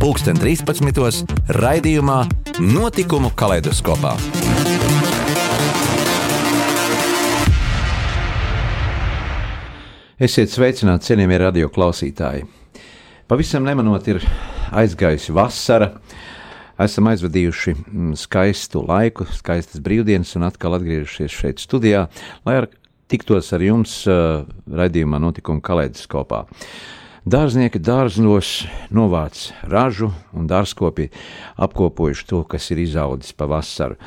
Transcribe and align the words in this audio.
2013. 0.00 1.28
raidījumā 1.60 2.22
Notikumu 2.64 3.28
kaleidoskopā. 3.36 4.14
Esiet 10.16 10.54
sveicināti, 10.54 11.10
cienījamie 11.10 11.38
radio 11.42 11.68
klausītāji. 11.74 12.46
Pavisam 13.28 13.68
nemanot, 13.68 14.08
ir 14.08 14.24
aizgājusi 14.72 15.34
vasara. 15.36 15.90
Esam 16.80 17.10
aizvadījuši 17.12 17.74
mm, 17.76 18.14
skaistu 18.22 18.80
laiku, 18.88 19.26
skaistas 19.36 19.82
brīvdienas 19.84 20.32
un 20.40 20.46
atkal 20.48 20.78
atgriežušies 20.78 21.36
šeit 21.42 21.60
studijā, 21.60 22.06
lai 22.48 22.56
ar, 22.62 22.68
tiktos 23.12 23.52
ar 23.52 23.66
jums 23.66 23.98
uh, 24.08 24.48
raidījumā 24.80 25.20
notikuma 25.20 25.60
kaleidoskopā. 25.60 26.46
Dārznieki 27.28 27.76
dārznos 27.84 28.62
novāc 28.88 29.50
ražu 29.68 30.08
un 30.32 30.46
dārzkopi 30.48 31.10
apkopojuši 31.60 32.26
to, 32.30 32.44
kas 32.48 32.70
ir 32.72 32.80
izaudzis 32.80 33.34
pavasaru. 33.36 33.98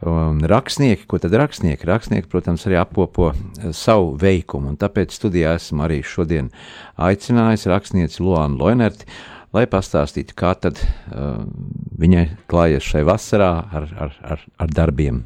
Um, 0.00 0.38
rakstnieki, 0.48 1.04
ko 1.10 1.18
tad 1.20 1.34
rakstnieki? 1.36 1.84
Rakstnieki, 1.84 2.28
protams, 2.30 2.62
arī 2.68 2.78
apkopo 2.78 3.32
uh, 3.32 3.40
savu 3.76 4.14
veikumu, 4.20 4.70
un 4.70 4.78
tāpēc 4.80 5.12
studijā 5.12 5.56
esmu 5.58 5.82
arī 5.84 5.98
šodien 6.06 6.52
aicinājis 6.94 7.66
rakstnieci 7.68 8.22
Luānu 8.22 8.62
Loinerti, 8.62 9.08
lai 9.52 9.66
pastāstītu, 9.68 10.36
kā 10.38 10.54
tad 10.54 10.78
uh, 10.78 11.42
viņai 12.00 12.28
klājas 12.48 12.86
šai 12.86 13.02
vasarā 13.10 13.50
ar, 13.66 13.88
ar, 14.06 14.14
ar, 14.22 14.46
ar 14.62 14.76
darbiem. 14.78 15.24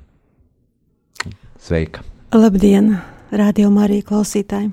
Sveika! 1.61 2.03
Labdien, 2.34 2.97
radio 3.31 3.69
Marija 3.70 4.09
klausītāji! 4.09 4.72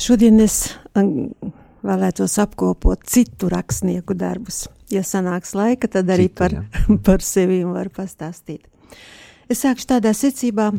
Šodien 0.00 0.40
es 0.40 0.62
um, 0.96 1.30
vēlētos 1.84 2.38
apkopot 2.40 3.02
citu 3.08 3.50
rakstnieku 3.52 4.16
darbus 4.16 4.64
ja 4.90 5.02
sanāks 5.06 5.54
laika, 5.54 5.88
tad 5.90 6.10
arī 6.10 6.28
Citu, 6.28 6.38
par, 6.38 6.54
ja. 6.54 6.64
par 7.06 7.24
sevi 7.24 7.62
varu 7.64 7.92
pastāstīt. 7.94 8.66
Es 9.50 9.62
sākšu 9.64 9.88
tādā 9.94 10.12
secībā, 10.14 10.70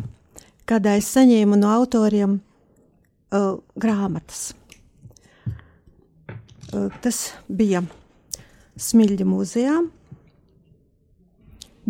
kādā 0.68 0.98
es 1.00 1.10
saņēmu 1.12 1.60
no 1.60 1.72
autoriem 1.74 2.38
uh, 2.40 3.56
grāmatas. 3.76 4.52
Uh, 6.72 6.88
tas 7.04 7.32
bija 7.48 7.84
Smilģa 8.80 9.28
muzejā 9.28 9.82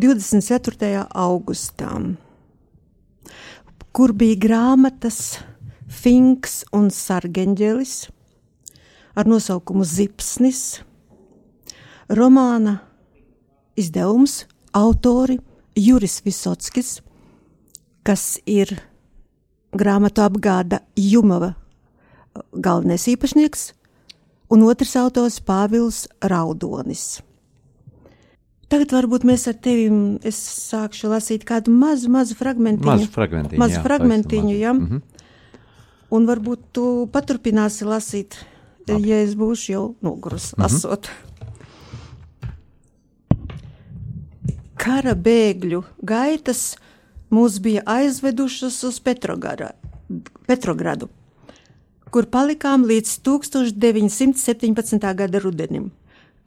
24. 0.01 1.05
augustā, 1.21 1.91
kur 3.93 4.13
bija 4.17 4.39
grāmatas 4.41 5.21
Finks 5.91 6.61
un 6.71 6.87
Sargeņģelis 6.93 7.95
ar 9.19 9.27
nosaukumu 9.27 9.83
Zipsnis 9.83 10.81
romāna 12.11 12.77
izdevums, 13.79 14.45
autori 14.71 15.39
Juris 15.75 16.21
Visotskis, 16.25 16.99
kas 18.07 18.37
ir 18.47 18.71
grāmatu 19.75 20.23
apgāda 20.23 20.81
Jumava 20.95 21.53
galvenais 22.51 23.07
īpašnieks, 23.11 23.71
un 24.51 24.63
otrs 24.67 24.95
autors 24.99 25.41
Pāvils 25.43 26.05
Raudonis. 26.23 27.19
Tagad 28.71 28.93
varbūt 28.95 29.25
mēs 29.27 29.49
ar 29.51 29.57
tevi, 29.59 29.89
es 30.23 30.37
sākšu 30.69 31.09
lasīt 31.11 31.43
kādu 31.47 31.73
mazu, 31.75 32.07
mazu 32.11 32.37
fragmentiņu. 32.39 32.87
Mazu 32.87 33.09
fragmentiņu, 33.11 33.59
mazu 33.59 33.75
jā, 33.75 33.81
fragmentiņu, 33.83 34.53
jā. 34.55 34.71
Mm 34.71 34.85
-hmm. 34.87 35.10
Un 36.11 36.27
varbūt 36.27 36.71
tu 36.75 36.85
paturpināsi 37.11 37.87
lasīt, 37.87 38.35
Labi. 38.89 39.09
ja 39.09 39.21
es 39.23 39.35
būšu 39.39 39.71
jau 39.71 39.83
nogurus 40.01 40.51
mm 40.51 40.63
-hmm. 40.63 40.63
lasot. 40.63 41.11
kara 44.81 45.13
bēgļu 45.13 45.83
gaitas 46.01 46.75
mūs 47.33 47.59
bija 47.61 47.83
aizvedušas 47.85 48.79
uz 48.87 48.99
Petrogradu, 50.47 51.09
kur 52.09 52.27
palikām 52.33 52.85
līdz 52.89 53.19
1917. 53.27 55.05
gada 55.21 55.41
rudenim. 55.43 55.91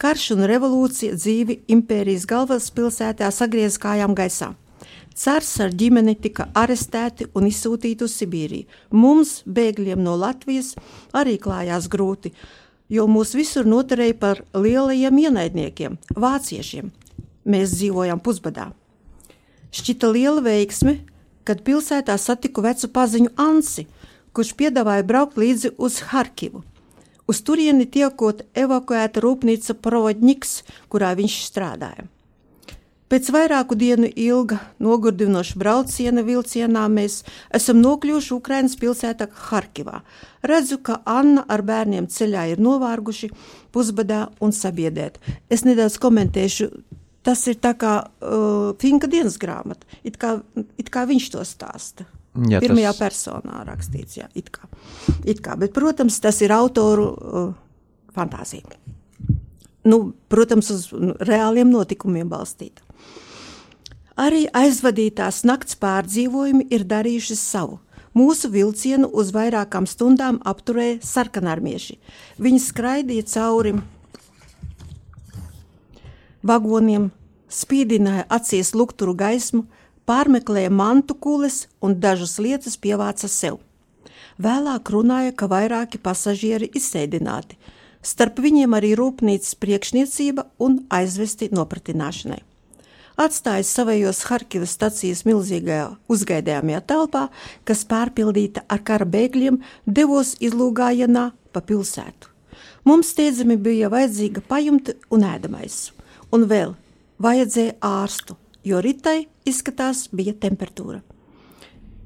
Karš 0.02 0.32
un 0.34 0.42
revolūcija 0.50 1.14
dzīvi 1.14 1.60
impērijas 1.70 2.26
galvaspilsētā 2.26 3.30
sagriez 3.30 3.78
kājām 3.78 4.16
gaisā. 4.18 4.50
Cars 5.14 5.52
ar 5.62 5.70
ģimeni 5.70 6.16
tika 6.18 6.48
arestēti 6.58 7.28
un 7.38 7.46
izsūtīti 7.46 8.02
uz 8.02 8.16
Sibīriju. 8.18 8.66
Mums, 8.90 9.44
bēgļiem 9.46 10.00
no 10.02 10.16
Latvijas, 10.18 10.72
arī 11.14 11.36
klājās 11.38 11.86
grūti, 11.92 12.32
jo 12.90 13.06
mūs 13.06 13.36
visur 13.38 13.68
noturēja 13.68 14.16
par 14.18 14.42
lielajiem 14.58 15.20
ienaidniekiem, 15.28 15.98
vāciešiem, 16.18 16.90
mēs 17.46 17.76
dzīvojām 17.78 18.22
pusbadā. 18.26 18.72
Šķita 19.74 20.10
liela 20.10 20.42
veiksme, 20.42 20.96
kad 21.46 21.62
pilsētā 21.62 22.16
satiku 22.18 22.64
vecu 22.66 22.90
paziņu 22.90 23.34
Ansi, 23.38 23.86
kurš 24.34 24.54
piedāvāja 24.58 25.06
braukt 25.06 25.38
līdzi 25.38 25.76
uz 25.78 26.00
Harkivu. 26.10 26.64
Uz 27.30 27.40
turieni 27.46 27.86
tiekot 27.86 28.42
evakuēta 28.58 29.22
rūpnīca 29.22 29.78
Provodņiks, 29.78 30.58
kurā 30.90 31.14
viņš 31.16 31.38
strādāja. 31.46 32.10
Pēc 33.12 33.28
vairāku 33.34 33.76
dienu 33.76 34.08
ilga, 34.08 34.56
nogurdinoša 34.82 35.58
brauciena 35.60 36.22
vilcienā 36.24 36.86
mēs 36.88 37.20
esam 37.54 37.82
nokļuvuši 37.84 38.32
Ukrainas 38.34 38.78
pilsētā 38.80 39.28
Harkivā. 39.50 40.00
Redzu, 40.42 40.80
ka 40.80 41.02
Anna 41.04 41.44
ar 41.48 41.62
bērniem 41.68 42.08
ceļā 42.08 42.46
ir 42.54 42.62
novārguši, 42.64 43.28
pusbadā 43.76 44.24
un 44.40 44.54
sabiedēti. 44.56 45.36
Es 45.52 45.66
nedaudz 45.68 45.98
komentēšu 46.00 46.70
tas 47.24 47.44
ir 47.48 47.58
tā 47.62 47.72
kā 47.80 47.94
uh, 48.04 48.72
Finka 48.80 49.08
dienas 49.10 49.36
grāmata. 49.40 49.88
It 50.04 50.18
kā, 50.20 50.36
it 50.80 50.90
kā 50.92 51.04
viņš 51.08 51.30
to 51.34 51.44
stāsta. 51.48 52.06
Jā, 52.50 52.58
Pirmajā 52.64 52.90
tas... 52.92 53.00
personā 53.00 53.62
rakstīts, 53.68 54.18
jā, 54.18 54.28
it 54.34 54.50
kā. 54.54 54.66
It 55.22 55.44
kā. 55.44 55.54
Bet, 55.60 55.74
protams, 55.76 56.18
tas 56.24 56.40
ir 56.42 56.52
autoru 56.56 57.06
uh, 57.12 57.52
fantāzija. 58.16 58.80
Nu, 59.84 60.00
protams, 60.32 60.72
uz 60.72 60.88
reāliem 61.28 61.70
notikumiem 61.70 62.28
balstīta. 62.32 62.83
Arī 64.14 64.44
aizvadītās 64.54 65.42
nakts 65.42 65.74
pārdzīvojumi 65.82 66.68
ir 66.70 66.84
darījuši 66.86 67.34
savu. 67.34 67.80
Mūsu 68.14 68.46
vilcienu 68.46 69.08
uz 69.10 69.32
vairākām 69.34 69.88
stundām 69.90 70.38
apturēja 70.46 71.00
sarkanarmieši. 71.02 71.96
Viņi 72.38 72.60
skraidīja 72.62 73.26
cauri 73.32 73.74
vagoniem, 76.46 77.08
spīdināja 77.50 78.28
acīs 78.30 78.70
lukturu 78.78 79.16
gaismu, 79.18 79.64
pārmeklēja 80.06 80.70
mantu 80.70 81.18
kules 81.18 81.64
un 81.82 81.98
dažas 81.98 82.38
lietas 82.38 82.78
pievāca 82.78 83.26
sev. 83.26 83.58
Vēlāk 84.38 84.94
runāja, 84.94 85.34
ka 85.34 85.50
vairāki 85.50 85.98
pasažieri 85.98 86.70
izsēdināti, 86.70 87.58
starp 87.98 88.38
viņiem 88.38 88.78
arī 88.78 88.94
rūpnīcas 88.98 89.58
priekšniecība 89.58 90.50
un 90.62 90.84
aizvesti 90.86 91.50
nopratināšanai. 91.50 92.44
Atstājis 93.14 93.68
savējos 93.76 94.24
Harkivas 94.26 94.72
stacijas 94.74 95.22
milzīgajā 95.28 95.86
uzgaidāmajā 96.10 96.80
telpā, 96.90 97.28
kas 97.62 97.84
pārpildīta 97.86 98.64
ar 98.66 98.80
kara 98.82 99.06
bēgļiem, 99.06 99.60
devos 99.86 100.34
izlūgājienā 100.42 101.28
pa 101.54 101.62
pilsētu. 101.62 102.32
Mums 102.84 103.12
steidzami 103.14 103.54
bija 103.56 103.90
vajadzīga 103.92 104.42
pajumta 104.48 104.96
un 105.14 105.22
ēdamais 105.28 105.76
un 106.34 106.48
vēl 106.50 106.74
vajadzēja 107.22 107.76
ārstu, 107.86 108.34
jo 108.66 108.80
ritai 108.82 109.28
izskatās 109.46 110.08
bija 110.10 110.34
temperatūra. 110.34 110.98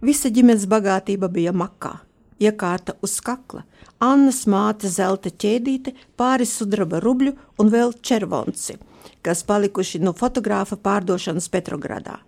Visa 0.04 0.28
ģimenes 0.28 0.68
bagātība 0.68 1.30
bija 1.32 1.54
makā, 1.56 1.96
iekārta 2.38 2.98
uz 3.02 3.16
kakla, 3.24 3.64
Annas 3.98 4.44
māte 4.46 4.86
zelta 4.92 5.32
ķēdīte, 5.32 5.94
pāris 6.20 6.52
sudraba 6.60 7.00
rubļu 7.02 7.32
un 7.58 7.72
vēl 7.72 7.96
červonci, 7.98 8.76
kas 9.22 9.42
palikuši 9.46 10.00
no 10.02 10.12
fotogrāfa 10.16 10.78
pārdošanas 10.80 11.48
Petrogradā. 11.52 12.18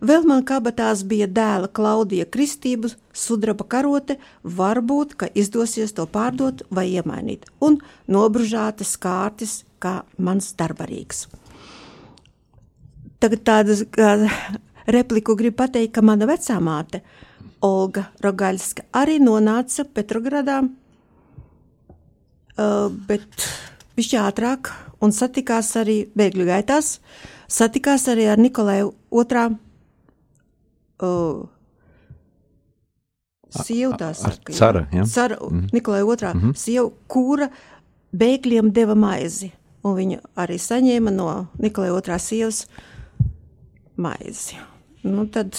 Vēl 0.00 0.24
man 0.28 0.44
kabatās 0.48 1.02
bija 1.04 1.28
dēla 1.28 1.68
Klaudija 1.76 2.24
Kristību 2.24 2.90
sudraba 3.12 3.66
karote, 3.68 4.16
varbūt, 4.44 5.14
ka 5.20 5.28
izdosies 5.34 5.92
to 5.96 6.06
pārdot 6.08 6.64
vai 6.72 6.88
iemainīt, 6.94 7.46
un 7.60 7.78
nobružātas 8.08 8.96
kārtas 9.00 9.60
kā 9.80 10.00
mans 10.18 10.52
darbarīgs. 10.56 11.26
Tagad 13.20 13.44
tādu 13.44 13.76
repliku 14.88 15.36
gribu 15.36 15.60
pateikt, 15.60 15.94
ka 15.98 16.04
mana 16.04 16.28
vecā 16.28 16.56
māte, 16.64 17.02
Olga 17.60 18.06
Rogaļska, 18.24 18.86
arī 18.96 19.18
nonāca 19.20 19.84
Petrogradā, 19.84 20.62
bet 23.08 23.50
viņš 23.98 24.14
ātrāk 24.22 24.72
un 25.00 25.12
satikās 25.12 25.72
arī 25.80 26.02
bēgļu 26.16 26.46
gaitās, 26.48 26.98
satikās 27.48 28.08
arī 28.12 28.28
ar 28.32 28.38
Nikolaju 28.40 28.92
otrā 29.10 29.48
uh, 31.02 31.48
sievu, 33.50 33.96
tā 33.98 34.12
saka. 34.14 34.54
Cara, 34.54 34.86
ja? 34.94 35.04
Cara, 35.08 35.38
mm. 35.40 35.70
Nikolai 35.72 36.02
otrā 36.02 36.34
mm 36.34 36.40
-hmm. 36.40 36.54
sieva, 36.56 36.90
kura 37.08 37.50
bēgļiem 38.12 38.72
deva 38.72 38.94
maizi, 38.94 39.52
un 39.84 39.96
viņa 39.96 40.18
arī 40.36 40.58
saņēma 40.58 41.10
no 41.10 41.46
Nikolai 41.58 41.90
otrā 41.90 42.18
sievas 42.18 42.66
maizi. 43.96 44.56
Nu 45.02 45.26
tad, 45.26 45.56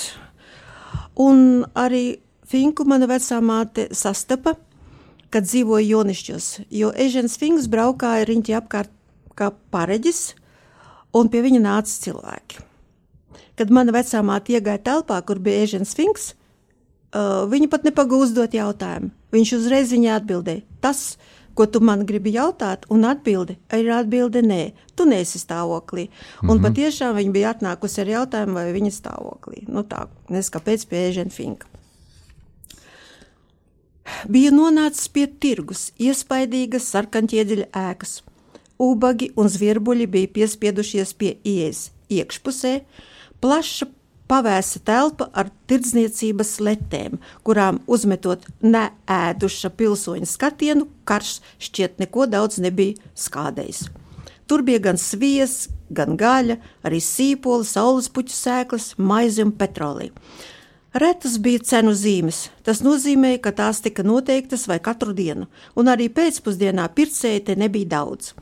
un 1.16 1.66
arī 1.76 2.20
Finku 2.46 2.84
mana 2.84 3.08
vecā 3.08 3.40
māte 3.42 3.88
sastapa, 3.96 4.56
kad 5.30 5.44
dzīvoja 5.44 5.88
Jonišķos, 5.88 6.60
jo 6.70 6.92
Ežens 6.92 7.38
Finks 7.38 7.68
braukāja 7.68 8.26
riņķi 8.26 8.56
apkārt 8.58 8.90
kā 9.36 9.52
pareģis, 9.74 10.36
un 11.14 11.30
pie 11.32 11.42
viņa 11.46 11.64
nāca 11.64 11.98
cilvēki. 12.06 12.68
Kad 13.60 13.74
mana 13.74 13.94
vecā 13.94 14.22
māte 14.26 14.56
iegāja 14.56 14.82
telpā, 14.84 15.20
kur 15.26 15.40
bija 15.44 15.66
Ežens 15.66 15.96
Finks, 15.98 16.32
Uh, 17.12 17.44
viņa 17.52 17.68
pat 17.68 17.84
nepagūst 17.84 18.32
uzdot 18.32 18.54
jautājumu. 18.56 19.10
Viņš 19.36 19.50
uzreiz 19.58 19.90
viņai 19.92 20.14
atbildēja: 20.16 20.62
Tas, 20.80 21.18
ko 21.60 21.66
tu 21.68 21.82
man 21.84 22.06
gribi 22.08 22.32
jautāt, 22.38 22.86
un 22.88 23.04
atbildi 23.04 23.58
ir 23.76 23.90
atbilde 23.92 24.40
nē, 24.46 24.72
tu 24.96 25.04
nesi 25.10 25.42
stāvoklī. 25.42 26.08
Mm 26.08 26.14
-hmm. 26.14 26.52
Un 26.52 26.56
mhm. 26.56 26.66
patiešām 26.66 27.16
viņa 27.16 27.32
bija 27.32 27.54
atnākusi 27.54 28.02
ar 28.02 28.08
jautājumu, 28.08 28.54
vai 28.54 28.74
viņa 28.74 28.92
stāvoklī. 28.92 29.68
Nu 29.68 29.84
tā, 29.84 30.08
nezinu, 30.30 30.56
kāpēc 30.56 30.88
pie 30.88 31.10
Ežena 31.10 31.30
Finka. 31.30 31.68
Bija 34.30 34.52
nonācis 34.52 35.08
pie 35.12 35.28
tirgus, 35.28 35.92
iespaidīgas 36.00 36.88
sarkanķieģeļa 36.92 37.66
ēkas. 37.74 38.24
Ubagi 38.82 39.30
un 39.38 39.50
zvierbuļi 39.52 40.08
bija 40.10 40.30
piespiedušies 40.40 41.14
pie 41.14 41.36
ieejas 41.46 41.90
iekšpusē, 42.10 42.80
plaša 43.44 43.88
pavēsa 44.32 44.80
telpa 44.88 45.28
ar 45.38 45.52
tirdzniecības 45.70 46.56
letēm, 46.64 47.20
kurām 47.46 47.82
uzmetot 47.92 48.48
neēduša 48.64 49.74
pilsoņa 49.78 50.30
skatienu, 50.30 50.88
karš 51.06 51.40
šķiet 51.62 52.00
neko 52.02 52.26
daudz 52.32 52.62
nebija 52.64 52.98
skādējis. 53.14 53.90
Tur 54.48 54.64
bija 54.68 54.82
gan 54.88 54.98
sviests, 55.00 55.70
gan 55.92 56.18
gaļa, 56.20 56.58
arī 56.88 57.00
sīpola, 57.04 57.68
saules 57.68 58.10
puķu 58.12 58.36
sēklas, 58.36 58.96
maize 58.98 59.46
un 59.46 59.54
petrolīna. 59.56 60.16
Retas 60.92 61.38
bija 61.40 61.62
cenu 61.64 61.94
zīmes. 61.96 62.50
Tas 62.68 62.82
nozīmēja, 62.84 63.40
ka 63.46 63.54
tās 63.56 63.80
tika 63.80 64.04
noteiktas 64.04 64.66
vai 64.68 64.82
katru 64.84 65.14
dienu, 65.16 65.48
un 65.80 65.88
arī 65.88 66.10
pēcpusdienā 66.12 66.90
pircēji 66.98 67.46
te 67.48 67.56
nebija 67.56 67.94
daudz. 67.94 68.34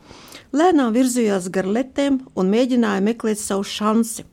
Lēnām 0.50 0.90
virzījās 0.90 1.44
gar 1.54 1.66
letēm 1.70 2.16
un 2.34 2.48
mēģināja 2.50 3.02
meklēt 3.06 3.38
savu 3.38 3.62
šansi. 3.62 4.24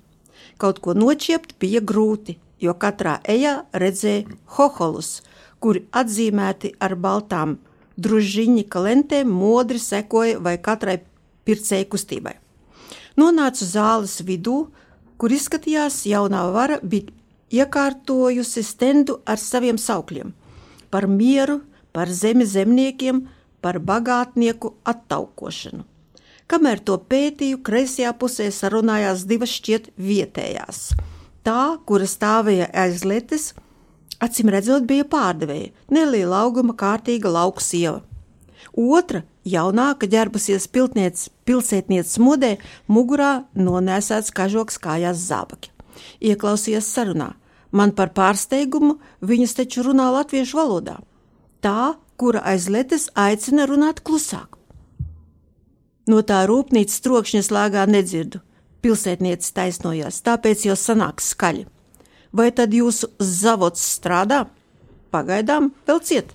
Kaut 0.58 0.80
ko 0.82 0.96
noķiept 0.98 1.54
bija 1.62 1.78
grūti, 1.86 2.40
jo 2.58 2.74
katrā 2.74 3.20
ejā 3.22 3.68
redzēja 3.70 4.26
hoholus, 4.56 5.22
kuri 5.62 5.84
atzīmēti 5.94 6.72
ar 6.82 6.96
baltām 6.98 7.60
družiņa 8.02 8.82
lentēm, 8.82 9.30
modri 9.30 9.78
sekoja 9.78 10.40
vai 10.42 10.56
katrai 10.58 11.04
pircēju 11.46 11.86
kustībai. 11.92 12.34
Nonācu 13.18 13.66
zāles 13.66 14.18
vidū, 14.26 14.72
kur 15.18 15.34
izskatījās 15.34 16.06
jaunā 16.10 16.48
vara 16.54 16.80
bija 16.82 17.14
iekārtojusi 17.54 18.64
stendu 18.66 19.20
ar 19.26 19.38
saviem 19.38 19.78
saukļiem- 19.78 20.34
par 20.92 21.06
mieru, 21.08 21.62
par 21.94 22.08
zemi 22.10 22.46
zemniekiem, 22.46 23.28
par 23.62 23.80
bagātnieku 23.80 24.74
attaukošanu. 24.84 25.86
Kamēr 26.48 26.80
to 26.80 26.96
pētīju, 27.12 27.60
kreisajā 27.60 28.14
pusē 28.16 28.48
sarunājās 28.56 29.26
divas 29.28 29.52
šķiet 29.52 29.90
vietējās. 30.00 30.94
Tā, 31.44 31.64
kura 31.88 32.08
stāvēja 32.08 32.70
aiz 32.72 33.04
letes, 33.08 33.50
acīm 34.24 34.52
redzot, 34.54 34.88
bija 34.88 35.04
pārdevēja, 35.12 35.74
neliela 35.92 36.46
auguma, 36.46 36.76
kārtīga 36.76 37.32
lauku 37.36 37.64
sieva. 37.64 38.02
Otra, 38.78 39.24
jaunāka, 39.48 40.08
ģērbusies 40.08 40.70
pilsētnieces 40.72 42.18
modē, 42.24 42.56
mugurā 42.88 43.32
nonēsāts 43.56 44.32
kažoks 44.36 44.80
kājās 44.84 45.24
zābaki. 45.28 45.72
Ieklausījās 46.22 46.92
sarunā. 46.96 47.34
Man 47.72 47.92
par 47.92 48.14
pārsteigumu 48.16 48.98
viņas 49.20 49.58
taču 49.60 49.84
runā 49.90 50.08
latviešu 50.16 50.60
valodā. 50.60 51.00
Tā, 51.60 51.98
kura 52.16 52.44
aiz 52.48 52.70
letes 52.72 53.10
aicina 53.16 53.68
runāt 53.68 54.00
klusāk. 54.06 54.57
No 56.08 56.22
tā 56.24 56.46
rūpnīcas 56.48 57.02
trokšņa 57.04 57.44
slāgā 57.44 57.84
nedzirdu. 57.90 58.40
Pilsētniecis 58.86 59.52
taisnojās, 59.58 60.22
tāpēc 60.24 60.64
jau 60.70 60.76
sanāks 60.80 61.34
skaļi. 61.34 61.66
Vai 62.32 62.52
tad 62.56 62.76
jūsu 62.76 63.10
zavots 63.20 63.84
strādā? 63.98 64.46
Pagaidām 65.12 65.72
vēl 65.88 66.00
ciet, 66.06 66.34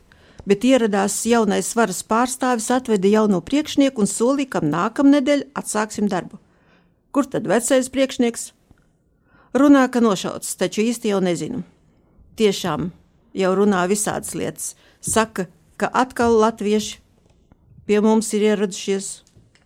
bet 0.49 0.65
ieradās 0.67 1.21
jaunais 1.29 1.71
varas 1.79 2.03
pārstāvis, 2.05 2.69
atveda 2.75 3.09
jauno 3.09 3.41
priekšnieku 3.45 4.05
un 4.05 4.11
solīja, 4.11 4.57
ka 4.57 4.65
nākamnedēļ 4.67 5.47
atsāksim 5.57 6.09
darbu. 6.11 6.41
Kur 7.13 7.29
tad 7.29 7.49
vecais 7.49 7.89
priekšnieks? 7.93 8.51
Runā, 9.57 9.87
ka 9.93 10.01
nošauts, 10.01 10.57
taču 10.57 10.85
īsti 10.85 11.13
jau 11.13 11.21
nezinu. 11.25 11.63
Tiešām 12.41 12.91
jau 13.37 13.57
runā 13.57 13.85
visādas 13.89 14.33
lietas. 14.37 14.73
Saka, 15.01 15.47
ka 15.77 15.89
atkal 15.93 16.37
latvieši 16.41 17.01
pie 17.87 18.01
mums 18.01 18.33
ir 18.37 18.49
ieradušies 18.53 19.11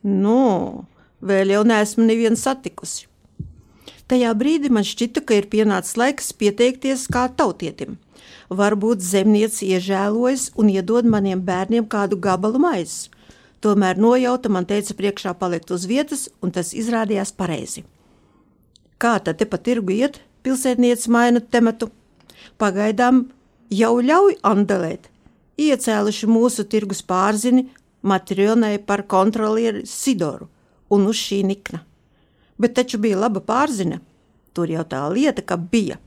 Nu, 0.06 0.86
vēl 1.18 1.50
jau 1.50 1.64
neesmu 1.66 2.04
nevienu 2.06 2.38
satikusi. 2.38 3.08
Tajā 4.06 4.30
brīdī 4.38 4.70
man 4.70 4.86
šķita, 4.86 5.24
ka 5.26 5.34
ir 5.34 5.48
pienācis 5.50 5.96
laiks 5.98 6.30
pieteikties 6.38 7.08
kā 7.10 7.24
tautietim. 7.34 7.96
Varbūt 8.54 9.02
zemniece 9.02 9.66
iežēlojas 9.66 10.52
un 10.54 10.70
iedod 10.70 11.08
maniem 11.10 11.42
bērniem 11.42 11.88
kādu 11.90 12.18
gabalu 12.22 12.60
maizes. 12.62 13.08
Tomēr 13.58 13.98
nojauta 13.98 14.52
man 14.52 14.68
teica 14.68 14.94
priekšā 14.94 15.32
palikt 15.40 15.72
uz 15.74 15.88
vietas, 15.90 16.28
un 16.38 16.52
tas 16.54 16.70
izrādījās 16.70 17.32
pareizi. 17.34 17.82
Kā 19.02 19.16
tad 19.18 19.40
te 19.40 19.48
pa 19.50 19.58
tirgu 19.58 19.96
iet? 19.96 20.20
Pilsētniece 20.46 21.10
maina 21.10 21.42
tematu. 21.42 21.90
Pagaidām 22.62 23.24
jau 23.74 23.96
ļauj 23.98 24.38
andelēt. 24.46 25.10
Iecēluši 25.58 26.30
mūsu 26.30 26.62
tirgus 26.70 27.02
pārzini, 27.02 27.66
Matrionai 28.06 28.78
par 28.78 29.02
kontrolieri 29.10 29.86
Sidoru 29.86 30.46
un 30.90 31.08
uz 31.10 31.18
šī 31.18 31.42
nikna. 31.46 31.82
Bet 32.58 32.76
taču 32.78 33.00
bija 33.02 33.18
laba 33.18 33.42
pārzina, 33.42 33.98
tur 34.54 34.70
jau 34.70 34.84
tā 34.86 35.02
lieta, 35.12 35.42
ka 35.42 35.58
bija. 35.58 35.98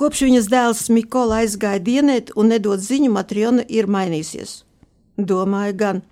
Kopš 0.00 0.24
viņas 0.26 0.48
dēls 0.50 0.82
Mikola 0.92 1.42
aizgāja 1.44 1.80
dienēt 1.84 2.32
un 2.36 2.50
nedod 2.52 2.80
ziņu, 2.80 3.12
Matriona 3.14 3.64
ir 3.68 3.86
mainījusies. 3.86 4.64
Domāju 5.20 5.76
gan, 5.76 6.02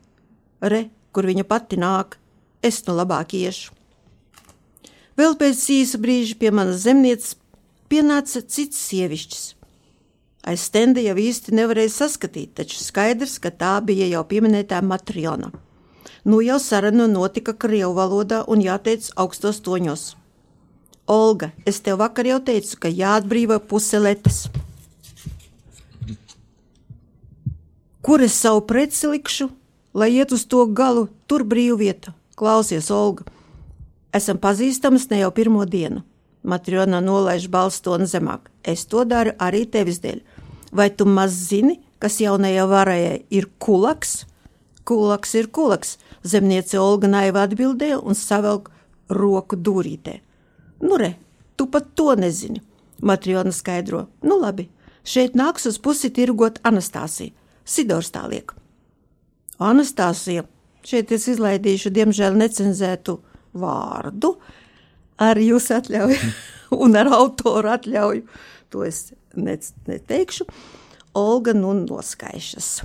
re, 0.60 0.86
kur 1.12 1.28
viņa 1.28 1.44
pati 1.48 1.80
nāk, 1.80 2.18
es 2.62 2.82
nu 2.86 2.94
labāk 2.98 3.34
iešu. 3.34 3.72
Vēl 5.18 5.34
pēc 5.40 5.62
īsa 5.80 5.98
brīža 5.98 6.36
pie 6.38 6.52
manas 6.54 6.84
zemnieces 6.84 7.34
pienāca 7.90 8.44
cits 8.44 8.78
sievišķis. 8.86 9.57
Aiz 10.48 10.62
stenda 10.64 11.02
jau 11.04 11.12
īsti 11.20 11.52
nevarēja 11.52 11.90
saskatīt, 11.92 12.54
taču 12.56 12.78
skaidrs, 12.80 13.34
ka 13.42 13.50
tā 13.52 13.74
bija 13.84 14.06
jau 14.08 14.22
pieminētā 14.30 14.78
Matriona. 14.80 15.50
Nu 16.24 16.38
jau 16.40 16.56
saruna 16.62 17.04
notika 17.10 17.52
krievu 17.52 17.92
valodā 17.98 18.38
un 18.48 18.62
jāteic 18.64 19.10
augstos 19.20 19.60
toņos. 19.66 20.14
Olga, 21.08 21.50
es 21.68 21.82
tev 21.84 22.00
vakar 22.00 22.30
jau 22.30 22.38
teicu, 22.44 22.78
ka 22.80 22.88
jāatbrīvo 22.88 23.58
puse 23.68 24.00
letes. 24.00 24.46
Kur 28.00 28.24
es 28.24 28.40
savu 28.40 28.64
preci 28.64 29.08
likšu, 29.12 29.50
lai 29.92 30.14
iet 30.16 30.32
uz 30.32 30.46
to 30.48 30.64
galu, 30.64 31.10
tur 31.28 31.44
brīvvieta? 31.44 32.16
Klausies, 32.40 32.88
Olga, 32.88 33.28
esam 34.16 34.40
pazīstamas 34.40 35.10
ne 35.12 35.20
jau 35.26 35.30
pirmo 35.36 35.68
dienu. 35.68 36.06
Matrona 36.40 37.02
nolaiž 37.04 37.50
balstoni 37.52 38.08
zemāk. 38.08 38.48
Es 38.64 38.86
to 38.88 39.04
daru 39.04 39.36
arī 39.36 39.66
tevis 39.68 40.00
dēļ. 40.00 40.22
Vai 40.72 40.90
tu 40.90 41.06
maz 41.08 41.32
zini, 41.48 41.78
kas 41.98 42.20
jaunajai 42.20 42.66
varējai 42.68 43.20
ir 43.34 43.48
kulaks? 43.62 44.24
Kulaks 44.88 45.34
ir 45.36 45.48
kulaks, 45.52 45.96
zemniece 46.24 46.78
Olga 46.80 47.08
naiva 47.08 47.44
atbildēja 47.44 48.00
un 48.00 48.16
savelk 48.16 48.70
roku 49.12 49.56
dūrītē. 49.56 50.18
Nu, 50.84 50.96
re, 51.00 51.14
tu 51.56 51.66
pat 51.66 51.90
to 51.96 52.14
nezini, 52.16 52.62
Matriona 53.02 53.52
skaidro. 53.52 54.06
Nu, 54.22 54.38
labi, 54.40 54.68
šeit 55.04 55.36
nāks 55.38 55.68
uz 55.68 55.78
pusi 55.82 56.10
tirgot 56.14 56.60
Anastāsija. 56.68 57.34
Sidors 57.68 58.12
tā 58.14 58.24
liek. 58.30 58.54
Anastāsija, 59.60 60.46
šeit 60.86 61.12
es 61.12 61.26
izlaidīšu, 61.28 61.92
diemžēl, 61.92 62.36
necenzētu 62.38 63.18
vārdu. 63.58 64.36
ar 65.18 65.38
jūsu 65.38 65.74
atļauju 65.74 66.18
un 66.84 66.96
ar 66.96 67.08
autoru 67.12 67.72
atļauju. 67.74 68.22
To 68.72 68.84
es 68.84 69.12
neteikšu. 69.36 70.44
Olga 71.16 71.54
nu 71.56 71.72
noskaišas. 71.74 72.82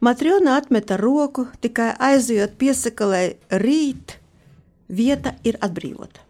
Matriona 0.00 0.56
atmeta 0.56 0.96
roku, 0.96 1.46
tikai 1.60 1.94
aizjot 1.98 2.58
piesaka, 2.58 3.06
lai 3.08 3.26
rīt 3.50 4.18
vieta 4.92 5.32
ir 5.44 5.56
atbrīvota. 5.64 6.20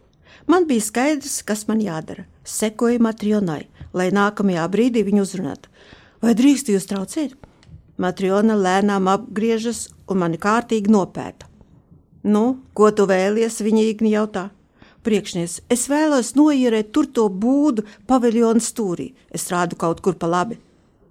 Man 0.47 0.63
bija 0.69 0.85
skaidrs, 0.85 1.41
kas 1.43 1.65
man 1.67 1.81
jādara. 1.83 2.23
Sekoju 2.47 3.01
Matrionai, 3.03 3.65
lai 3.91 4.07
nākamajā 4.15 4.63
brīdī 4.71 5.03
viņu 5.03 5.25
uzrunātu. 5.25 5.67
Vai 6.23 6.31
drīkst 6.37 6.71
jūs 6.71 6.87
traucēt? 6.87 7.35
Matriona 7.99 8.55
lēnām 8.55 9.09
apgriežas 9.11 9.87
un 10.07 10.21
mani 10.23 10.39
kārtīgi 10.39 10.93
nopēta. 10.93 11.49
Nu, 12.23 12.61
ko 12.73 12.91
tu 12.95 13.07
vēlies? 13.09 13.59
Viņa 13.63 13.83
īkni 13.91 14.13
jautā. 14.13 14.47
Priekšnieks, 15.07 15.61
es 15.71 15.85
vēlos 15.87 16.33
noierēt 16.35 16.89
tur 16.91 17.05
to 17.07 17.29
būdu 17.31 17.85
paviljonu 18.11 18.59
stūrī. 18.59 19.13
Es 19.31 19.47
rādu 19.53 19.77
kaut 19.79 20.01
kur 20.03 20.17
pa 20.19 20.27
labi. 20.27 20.57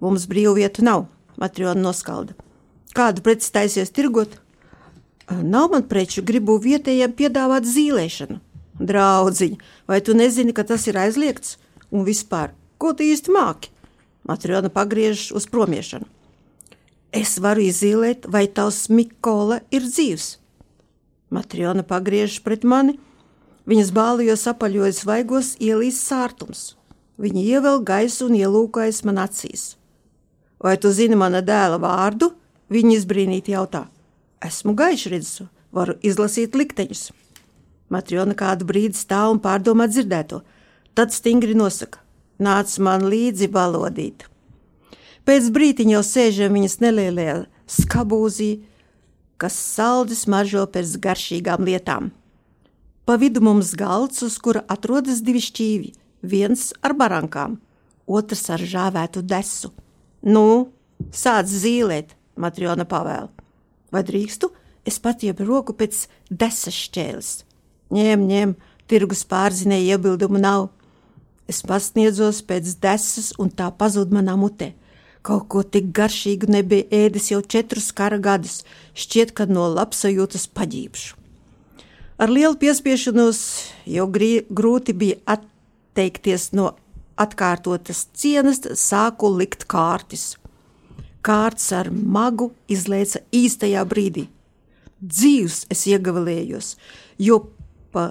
Mums 0.03 0.27
brīvvietu 0.29 0.83
nav, 0.85 1.07
Matriona 1.41 1.81
noskalda. 1.81 2.35
Kādu 2.93 3.23
preci 3.25 3.49
taisies 3.55 3.89
tirgot? 3.89 4.35
Nav 5.27 5.71
man 5.73 5.87
preču, 5.89 6.21
gribu 6.21 6.59
vietējiem 6.61 7.15
piedāvāt 7.17 7.65
zīlēšanu. 7.65 8.37
Draudziņ, 8.77 9.57
vai 9.89 9.97
tu 10.05 10.13
nezini, 10.13 10.53
ka 10.53 10.67
tas 10.69 10.85
ir 10.85 11.01
aizliegts? 11.01 11.57
Un 11.89 12.05
vispār, 12.05 12.53
ko 12.77 12.93
tu 12.93 13.01
īsti 13.01 13.33
māki? 13.33 13.73
Matriona 14.29 14.69
pagriežas 14.69 15.31
uz 15.33 15.49
promiešanu. 15.49 16.05
Es 17.17 17.39
varu 17.41 17.65
izzīmēt, 17.65 18.29
vai 18.29 18.45
tavs 18.45 18.91
Mikola 18.93 19.63
ir 19.73 19.89
dzīvs. 19.89 20.35
Matriona 21.33 21.81
pagriežas 21.87 22.43
pret 22.45 22.61
mani, 22.67 22.99
viņas 23.67 23.91
bālijos 23.95 24.47
apaļojas 24.49 25.03
vaigos 25.07 25.55
ielīs 25.59 25.99
sārtums. 26.07 26.73
Viņa 27.17 27.43
ievelk 27.57 27.85
gaisu 27.87 28.27
un 28.27 28.37
ielūkojas 28.37 29.03
man 29.07 29.21
acīs. 29.23 29.75
Vai 30.61 30.77
tu 30.77 30.91
zini 30.93 31.17
mana 31.17 31.41
dēla 31.45 31.79
vārdu? 31.81 32.31
Viņa 32.73 32.97
izbrīnīti 32.97 33.53
jautā. 33.53 33.87
Esmu 34.43 34.75
gaišredzis, 34.77 35.47
varu 35.73 35.97
izlasīt 36.05 36.55
likteņus. 36.57 37.09
Matriona 37.89 38.35
kādu 38.37 38.67
brīdi 38.67 38.97
stāv 38.99 39.31
un 39.35 39.41
pārdomā 39.41 39.87
dzirdēto, 39.89 40.41
tad 40.93 41.13
stingri 41.15 41.55
nosaka: 41.55 42.01
Nāc 42.43 42.73
man 42.83 43.07
līdzi 43.07 43.47
balodīt! 43.49 44.27
Pēc 45.27 45.49
brīdiņa 45.55 45.95
jau 45.97 46.03
sēžam 46.07 46.53
viņas 46.55 46.77
nelielajā 46.83 47.37
skabūzī, 47.67 48.51
kas 49.41 49.55
saldi 49.59 50.15
smaržo 50.15 50.63
pēc 50.71 50.93
garšīgām 51.03 51.65
lietām. 51.67 52.11
Pa 53.07 53.15
vidu 53.15 53.39
mums 53.39 53.69
galds, 53.79 54.19
uz 54.19 54.33
kura 54.43 54.65
atrodas 54.67 55.21
divi 55.23 55.39
šķīvi, 55.39 55.93
viens 56.27 56.73
ar 56.83 56.91
barankām, 56.99 57.53
otrs 58.03 58.41
ar 58.51 58.59
žāvētu 58.59 59.21
desu. 59.23 59.69
Nu, 60.27 60.73
sāc 61.15 61.47
zīlēt, 61.47 62.09
Matriona 62.35 62.83
pavēl. 62.83 63.29
Vai 63.95 64.01
drīkstu? 64.03 64.49
Es 64.83 64.99
patiepu 64.99 65.45
roku 65.47 65.71
pēc 65.79 66.01
desas 66.27 66.75
šķēles. 66.75 67.29
Ņem, 67.95 68.25
ņem, 68.27 68.51
tirgus 68.91 69.23
pārzinēja 69.31 69.95
iebildumu 69.95 70.41
nav. 70.43 70.67
Es 71.47 71.61
pasniedzos 71.63 72.41
pēc 72.43 72.73
desas, 72.83 73.29
un 73.39 73.53
tā 73.55 73.69
pazūd 73.71 74.11
manā 74.11 74.35
mutē. 74.35 74.73
Kaut 75.23 75.47
ko 75.47 75.63
tik 75.63 75.93
garšīgu 75.95 76.51
nebija 76.51 76.89
ēdis 77.05 77.31
jau 77.31 77.39
četrus 77.39 77.87
kara 77.95 78.19
gadus, 78.19 78.65
šķiet, 78.99 79.31
ka 79.31 79.47
no 79.47 79.69
labsajūtas 79.77 80.49
paģīpšu. 80.51 81.26
Ar 82.17 82.31
lielu 82.33 82.55
piespiešanos 82.57 83.39
jau 83.85 84.07
grūti 84.09 84.93
bija 84.97 85.19
atteikties 85.29 86.47
no 86.57 86.71
atkārtotas 87.13 88.07
cienas, 88.17 88.63
sāku 88.73 89.29
likt 89.37 89.67
kārtas. 89.69 90.31
Kārts 91.21 91.67
ar 91.77 91.91
magu 91.91 92.47
izlaica 92.73 93.21
īstajā 93.29 93.83
brīdī. 93.85 94.23
Dzīves 94.97 95.67
es 95.69 95.83
iegavilējos, 95.91 96.71
jo, 97.21 97.37
pa, 97.93 98.07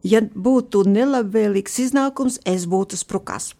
ja 0.00 0.22
būtu 0.24 0.86
nelabvēlīgs 0.88 1.82
iznākums, 1.84 2.40
es 2.48 2.64
būtu 2.64 2.96
sprukās. 2.96 3.50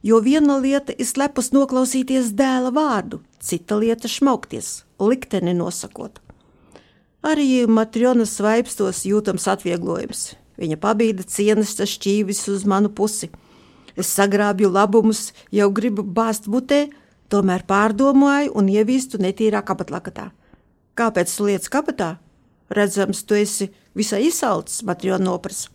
Jo 0.00 0.22
viena 0.24 0.56
lieta 0.56 0.96
ir 0.96 1.04
slepus 1.04 1.52
noklausīties 1.52 2.32
dēla 2.32 2.72
vārdu, 2.72 3.20
cita 3.44 3.76
lieta 3.76 4.08
šmaukties, 4.08 4.86
likteni 5.04 5.52
nosakot. 5.52 6.22
Arī 7.20 7.66
Matrionas 7.68 8.38
svaipstos 8.38 9.02
jūtams 9.04 9.44
atvieglojums. 9.52 10.30
Viņa 10.60 10.76
pabīda 10.80 11.24
cienas 11.28 11.74
šķīvis 11.76 12.46
uz 12.52 12.64
manu 12.68 12.88
pusi. 12.88 13.28
Es 13.96 14.08
sagrābju 14.16 14.70
labumus, 14.72 15.34
jau 15.52 15.68
gribu 15.72 16.00
bāzt 16.00 16.48
butē, 16.48 16.86
tomēr 17.28 17.66
pārdomāju 17.68 18.54
un 18.56 18.70
ievīstu 18.72 19.20
netīrā 19.20 19.60
kabatlakatā. 19.68 20.30
Kāpēc 20.96 21.34
tu 21.36 21.48
lietas 21.48 21.68
kabatā? 21.72 22.14
Redzams, 22.72 23.20
tu 23.28 23.36
esi 23.36 23.68
visai 23.96 24.24
izsalcis, 24.28 24.80
Matriona 24.86 25.26
noprasa. 25.26 25.68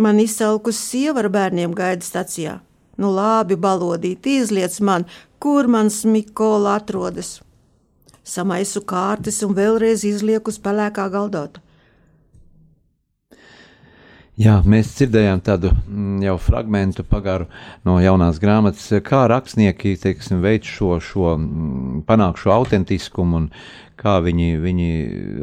Man 0.00 0.20
izsalkus 0.22 0.78
sieva 0.80 1.20
ar 1.24 1.28
bērniem 1.28 1.74
gaida 1.76 2.06
stacijā. 2.06 2.60
Nu, 2.96 3.10
labi, 3.12 3.56
balodīt, 3.60 4.24
izliec 4.24 4.76
man, 4.80 5.04
kur 5.40 5.68
mans 5.68 6.04
Mikola 6.08 6.78
atrodas. 6.80 7.40
Samaisu 8.26 8.84
kārtas 8.86 9.40
un 9.46 9.56
vēlreiz 9.56 10.04
izlieku 10.06 10.52
uz 10.52 10.60
pelēkā 10.62 11.08
galdota. 11.12 11.62
Jā, 14.40 14.60
mēs 14.64 14.94
dzirdējām 14.96 15.42
tādu 15.44 15.72
mm, 15.74 16.20
jau 16.24 16.36
fragment 16.40 17.02
pagaru 17.10 17.50
no 17.84 17.98
jaunās 18.00 18.38
grāmatas, 18.40 18.86
kā 19.04 19.26
rakstnieki 19.28 19.98
teiksim, 20.00 20.40
veic 20.40 20.64
šo, 20.64 20.94
šo 21.04 21.34
mm, 21.34 22.04
panāk 22.08 22.40
šo 22.40 22.54
autentiskumu 22.54 23.36
un 23.42 23.48
kā 24.00 24.16
viņi, 24.24 24.54
viņi 24.62 24.88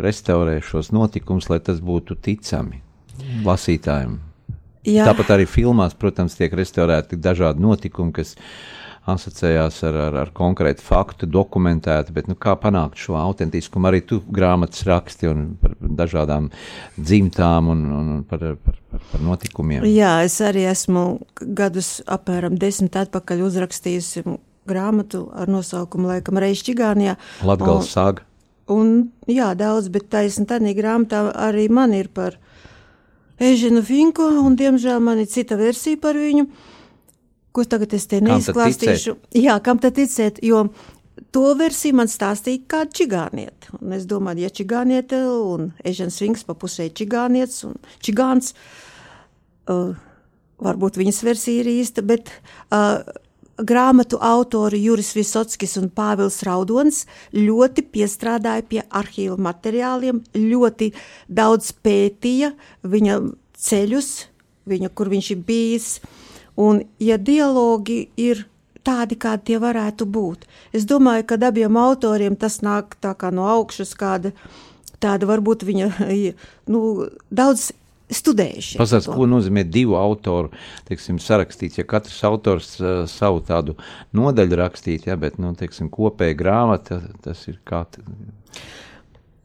restaurē 0.02 0.58
šos 0.66 0.90
notikumus, 0.96 1.50
lai 1.52 1.60
tas 1.62 1.84
būtu 1.84 2.18
ticami 2.26 2.82
lasītājiem. 3.46 4.18
Jā. 4.88 5.06
Tāpat 5.10 5.36
arī 5.36 5.46
filmās, 5.50 5.94
protams, 6.00 6.38
tiek 6.40 6.54
restaurēti 6.56 7.20
dažādi 7.22 7.62
notikumi, 7.62 8.16
kas 8.16 8.38
asociējās 9.08 9.80
ar, 9.88 10.00
ar, 10.08 10.18
ar 10.24 10.32
konkrētu 10.36 10.84
faktu, 10.84 11.30
dokumentēti, 11.32 12.14
bet 12.16 12.30
nu, 12.30 12.36
kā 12.40 12.56
panākt 12.60 13.00
šo 13.02 13.18
autentiskumu? 13.20 13.90
Arī 13.90 14.02
tu 14.06 14.20
grāmatas 14.34 14.84
raksti 14.88 15.32
par 15.62 15.78
dažādām 15.82 16.50
dzimtām 16.98 17.72
un, 17.74 17.86
un 18.00 18.10
par, 18.28 18.44
par, 18.64 18.80
par, 18.92 19.06
par 19.14 19.24
notikumiem. 19.24 19.88
Jā, 19.90 20.18
es 20.28 20.40
arī 20.44 20.68
esmu 20.72 21.06
gadus 21.40 21.98
apmēram 22.06 22.58
desmit 22.60 23.00
atpakaļ 23.00 23.46
uzrakstījusi 23.48 24.26
grāmatu 24.68 25.28
ar 25.36 25.52
nosaukumu 25.52 26.12
laikam 26.12 26.40
Reiz 26.44 26.64
Čigānijā. 26.68 27.16
Latgals 27.48 27.94
saga. 27.96 28.26
Un, 28.68 29.14
jā, 29.32 29.54
daudz, 29.56 29.88
bet 29.94 30.10
taisni 30.12 30.44
tādā 30.48 30.74
grāmatā 30.76 31.30
arī 31.48 31.70
man 31.72 31.94
ir 31.96 32.10
par 32.12 32.36
Ežinu 33.40 33.84
Finku, 33.86 34.26
un 34.44 34.58
diemžēl 34.60 35.00
man 35.04 35.22
ir 35.22 35.30
cita 35.32 35.56
versija 35.56 36.00
par 36.02 36.18
viņu, 36.20 36.48
ko 37.58 37.66
tagad 37.66 37.96
es 37.98 38.06
te 38.10 38.22
neizklāstīšu. 38.22 39.18
Jā, 39.38 39.58
kam 39.66 39.82
tad 39.82 39.98
ticēt, 39.98 40.42
jo 40.46 40.68
to 41.34 41.46
versiju 41.58 41.98
man 41.98 42.10
stāstīja 42.12 42.64
kā 42.70 42.84
čigāniete. 42.86 43.74
Un 43.82 43.96
es 43.98 44.06
domāju, 44.10 44.46
ja 44.46 44.54
čigāniete 44.54 45.24
un 45.26 45.72
Ežens 45.86 46.20
Finks 46.22 46.46
pa 46.46 46.54
pusē 46.58 46.92
čigānietis 46.94 47.64
un 47.68 47.80
čigāns, 48.06 48.54
uh, 49.72 49.96
varbūt 50.62 51.00
viņas 51.02 51.24
versija 51.26 51.64
ir 51.64 51.72
īsta, 51.80 52.06
bet 52.06 52.30
uh, 52.70 53.02
grāmatu 53.58 54.20
autori 54.22 54.84
Juris 54.84 55.16
Visotskis 55.18 55.78
un 55.82 55.90
Pāvils 55.90 56.44
Raudons 56.46 57.04
ļoti 57.34 57.88
piestrādāja 57.94 58.66
pie 58.70 58.84
arhīva 58.86 59.38
materiāliem, 59.50 60.22
ļoti 60.38 60.92
daudz 61.26 61.74
pētīja 61.82 62.54
viņa 62.86 63.20
ceļus, 63.58 64.12
viņa, 64.70 64.94
kur 64.94 65.10
viņš 65.10 65.34
ir 65.34 65.44
bijis. 65.48 65.92
Un, 66.58 66.82
ja 67.00 67.20
dialogi 67.22 68.08
ir 68.18 68.48
tādi, 68.88 69.18
kādi 69.20 69.52
tie 69.52 69.58
varētu 69.62 70.08
būt, 70.10 70.48
es 70.74 70.88
domāju, 70.90 71.28
ka 71.30 71.38
abiem 71.50 71.78
autoriem 71.78 72.38
tas 72.40 72.62
nāk 72.66 72.96
no 73.36 73.46
augšas, 73.52 73.94
kāda 73.94 74.32
tāda 75.04 75.28
varbūt 75.30 75.66
viņa 75.68 75.90
nu, 76.74 76.82
daudz 77.30 77.72
studējuši. 78.08 78.78
Pastāstiet, 78.80 79.12
ko 79.18 79.28
nozīmē 79.28 79.66
divu 79.68 79.98
autoru 80.00 80.52
teiksim, 80.88 81.20
sarakstīts. 81.20 81.82
Ja 81.82 81.86
katrs 81.88 82.22
autors 82.28 82.78
uh, 82.80 83.04
savu 83.12 83.42
tādu 83.46 83.76
nodaļu 84.16 84.60
rakstīt, 84.62 85.10
ja, 85.10 85.18
bet 85.20 85.40
nu, 85.42 85.52
teiksim, 85.60 85.92
kopēja 85.92 86.38
grāmata, 86.40 87.02
tas 87.26 87.44
ir 87.52 87.60
kā. 87.68 87.84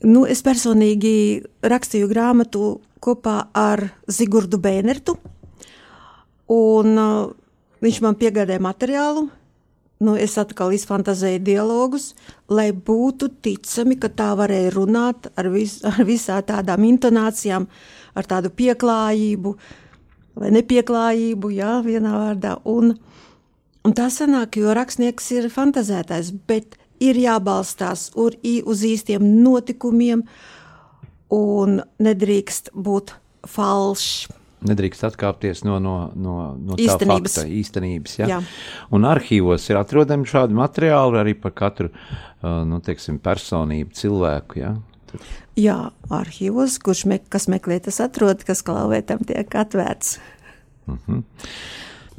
Nu, 0.07 0.25
es 0.31 0.43
personīgi 0.47 1.43
rakstīju 1.67 2.11
grāmatu 2.11 2.77
kopā 3.03 3.49
ar 3.59 3.89
Zigurdu 4.07 4.63
Bēnertu, 4.63 5.17
un 6.53 6.99
uh, 6.99 7.31
viņš 7.83 8.03
man 8.05 8.19
piegādāja 8.19 8.63
materiālu. 8.63 9.31
nu, 10.03 10.17
es 10.19 10.35
atkal 10.41 10.73
izfantazēju 10.75 11.39
dialogus, 11.47 12.09
lai 12.51 12.73
būtu 12.75 13.29
ticami, 13.45 13.95
ka 14.03 14.09
tā 14.11 14.33
varēja 14.35 14.73
runāt 14.75 15.29
ar, 15.39 15.47
vis, 15.53 15.79
ar 15.91 16.03
visā 16.09 16.41
tādām 16.43 16.83
intonācijām, 16.89 17.69
ar 18.19 18.29
tādu 18.29 18.51
pieklājību 18.51 19.55
vai 20.43 20.51
nepieklājību, 20.57 21.53
jā, 21.55 21.77
vienā 21.85 22.17
vārdā. 22.17 22.57
Un, 22.67 22.97
un 23.85 23.95
tā 23.95 24.09
sanāk, 24.11 24.59
jo 24.59 24.75
rakstnieks 24.75 25.31
ir 25.37 25.51
fantazētājs, 25.53 26.33
bet 26.49 26.79
ir 27.03 27.19
jābalstās 27.21 28.11
uz, 28.19 28.39
uz 28.43 28.85
īstiem 28.89 29.23
notikumiem 29.45 30.25
un 31.33 31.83
nedrīkst 32.03 32.73
būt 32.75 33.15
falšs 33.49 34.42
nedrīkst 34.69 35.05
atkāpties 35.09 35.65
no, 35.67 35.79
no, 35.83 35.97
no, 36.15 36.37
no 36.57 36.79
īstenības. 36.79 37.35
tā 37.35 37.43
fakta, 37.43 37.45
īstenības. 37.61 38.17
Ja? 38.21 38.29
Jā. 38.31 38.39
Un 38.95 39.07
arhīvos 39.09 39.69
ir 39.71 39.81
atrodami 39.81 40.29
šādi 40.29 40.57
materiāli 40.59 41.21
arī 41.23 41.35
par 41.39 41.55
katru 41.59 41.91
uh, 41.93 42.63
nu, 42.69 42.81
teiksim, 42.85 43.21
personību, 43.23 43.95
cilvēku. 43.99 44.61
Ja? 44.63 44.75
Tad... 45.11 45.27
Jā, 45.61 45.79
arhīvos, 46.13 46.79
kurš 46.85 47.07
me, 47.11 47.21
kas 47.33 47.49
meklē, 47.53 47.81
tas 47.85 48.01
atrod, 48.05 48.45
kas 48.49 48.65
klauvētam 48.67 49.25
tiek 49.29 49.59
atvērts. 49.65 50.19
Uh 50.87 50.95
mhm. 50.95 51.19
-huh. 51.19 51.49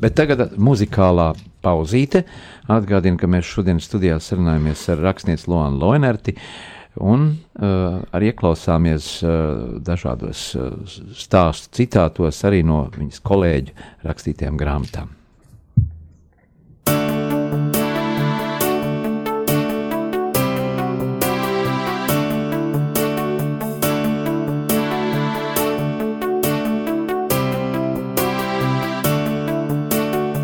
Bet 0.04 0.16
tagad 0.18 0.58
muzikālā 0.58 1.36
pauzīte. 1.62 2.24
Atgādinu, 2.68 3.18
ka 3.18 3.28
mēs 3.28 3.46
šodien 3.46 3.80
studijā 3.80 4.18
sarunājamies 4.20 4.90
ar 4.90 4.98
rakstnieci 4.98 5.48
Loanu 5.48 5.78
Loinerti. 5.80 6.34
Uh, 6.34 6.73
un 7.02 7.26
uh, 7.34 8.04
arī 8.14 8.32
ieklausāmies 8.34 9.08
uh, 9.26 9.80
dažādos 9.82 10.54
uh, 10.58 10.70
stāstu 11.18 11.74
citātos 11.82 12.44
arī 12.46 12.62
no 12.66 12.86
viņas 12.94 13.24
kolēģu 13.26 13.74
rakstītajām 14.06 14.60
grāmatām. 14.60 15.14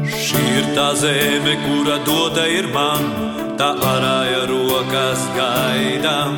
Šī 0.09 0.45
ir 0.57 0.71
tā 0.73 0.93
zeme, 0.97 1.59
kura 1.65 2.01
doda 2.05 2.49
ir 2.49 2.73
man 2.73 3.28
tā 3.59 3.73
arāja 3.83 4.45
rokas 4.47 5.23
gaidām. 5.35 6.37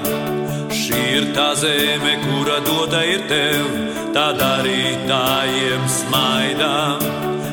Šī 0.74 1.02
ir 1.20 1.26
tā 1.36 1.52
zeme, 1.60 2.16
kura 2.24 2.58
doda 2.66 3.04
ir 3.06 3.22
tev, 3.30 3.68
tā 4.16 4.32
darītājiem 4.40 5.84
smaidām. 5.98 6.98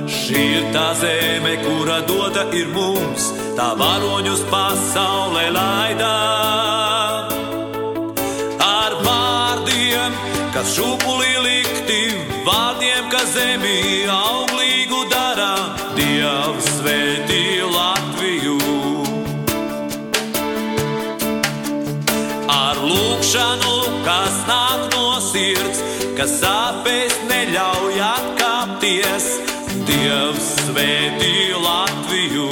Šī 0.08 0.44
ir 0.60 0.64
tā 0.72 0.86
zeme, 1.02 1.58
kura 1.66 2.00
doda 2.08 2.46
ir 2.56 2.72
mums, 2.72 3.28
tā 3.58 3.68
varoņus 3.76 4.42
pasaulē 4.48 5.46
laidām. 5.52 7.28
Ar 8.64 8.92
vārdiem, 9.04 10.16
kas 10.56 10.72
šūpulī 10.78 11.34
likti, 11.44 12.02
vārdiem, 12.48 13.04
kas 13.12 13.36
zemī 13.36 14.08
auglīgu 14.16 14.87
lūkšanu, 23.28 24.04
kas 24.04 24.36
nāk 24.48 24.94
no 24.94 25.20
sirds, 25.20 25.82
kas 26.16 26.30
sāpēs 26.40 27.12
neļauj 27.28 28.00
atkāpties. 28.00 29.26
Dievs 29.84 30.46
svētī 30.64 31.52
Latviju. 31.52 32.48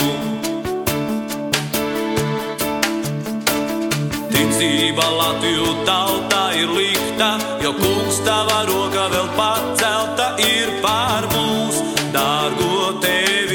Ticība 4.28 5.08
Latviju 5.16 5.72
tautā 5.88 6.44
ir 6.60 6.68
likta, 6.68 7.38
jo 7.64 7.72
kungs 7.80 8.20
tava 8.28 8.66
roka 8.68 9.08
vēl 9.16 9.32
pacelta 9.38 10.34
ir 10.44 10.76
pār 10.84 11.24
mūs, 11.32 11.80
dārgo 12.12 13.00
teviju. 13.00 13.45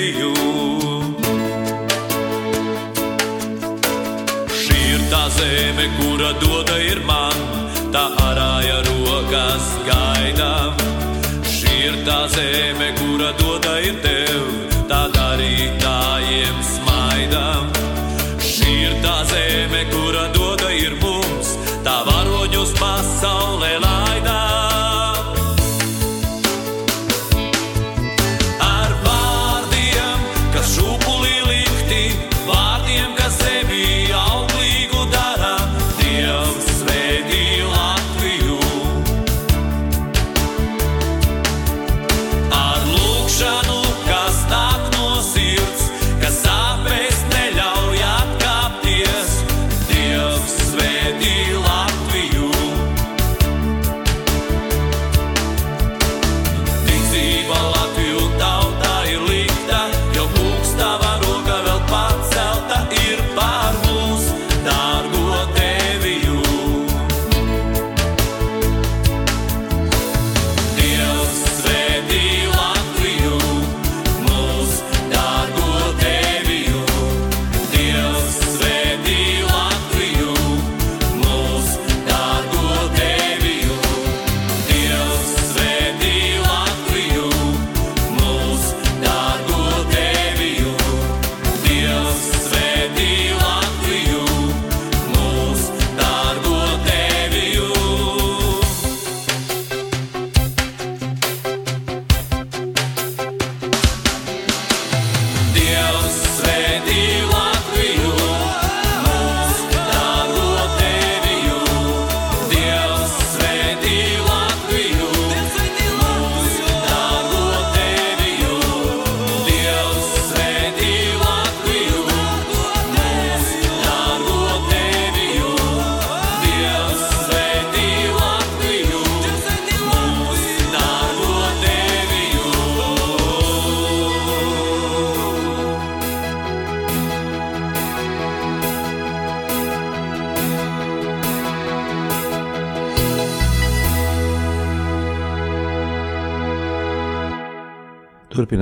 Zeme, 5.42 5.86
kura 5.98 6.32
doda 6.42 6.78
ir 6.86 7.00
man, 7.06 7.38
tā 7.94 8.04
arāja 8.28 8.78
rokas 8.88 9.70
gaidām. 9.88 10.78
Šī 11.50 11.74
ir 11.90 11.98
tā 12.08 12.20
zeme, 12.36 12.92
kura 13.00 13.32
doda 13.42 13.78
ir 13.88 13.98
tev, 14.06 14.52
tā 14.92 15.02
darītājiem 15.18 16.62
smaidām. 16.74 17.72
Šī 18.52 18.76
ir 18.90 18.98
tā 19.06 19.18
zeme, 19.34 19.86
kura 19.94 20.28
doda 20.38 20.74
ir 20.78 20.98
mums, 21.02 21.56
tā 21.88 21.98
varoņus 22.10 22.76
pasaulē 22.82 23.74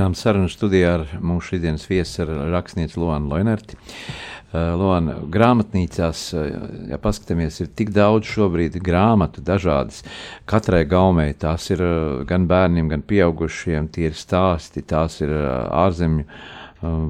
Turpinām 0.09 0.17
sarunu 0.17 0.49
studijā 0.49 0.91
ar 0.97 1.01
mūsu 1.21 1.53
šodienas 1.53 1.83
viesu, 1.85 2.25
rakstnieci 2.49 2.97
Loanu 2.97 3.29
Loinerti. 3.29 3.77
Uh, 4.49 4.73
Loana, 4.73 5.19
grāmatnīcās, 5.29 6.21
uh, 6.33 6.45
ja 6.89 6.97
paskatāmies, 6.97 7.59
ir 7.61 7.67
tik 7.77 7.91
daudz 7.93 8.25
šobrīd 8.25 8.79
grāmatu, 8.81 9.43
dažādas. 9.45 10.01
Katrai 10.49 10.87
gaumei 10.89 11.35
tās 11.37 11.69
ir 11.69 11.83
uh, 11.85 12.23
gan 12.25 12.47
bērniem, 12.49 12.89
gan 12.89 13.03
pieaugušiem, 13.05 13.91
tie 13.93 14.07
ir 14.09 14.17
stāsti, 14.17 14.81
tās 14.81 15.19
ir 15.21 15.29
ārzemju 15.29 16.25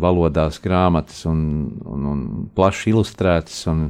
valodās 0.02 0.58
grāmatas 0.60 1.22
un, 1.30 1.40
un, 1.86 2.10
un 2.10 2.26
plaši 2.58 2.90
ilustrētas 2.90 3.62
un 3.70 3.86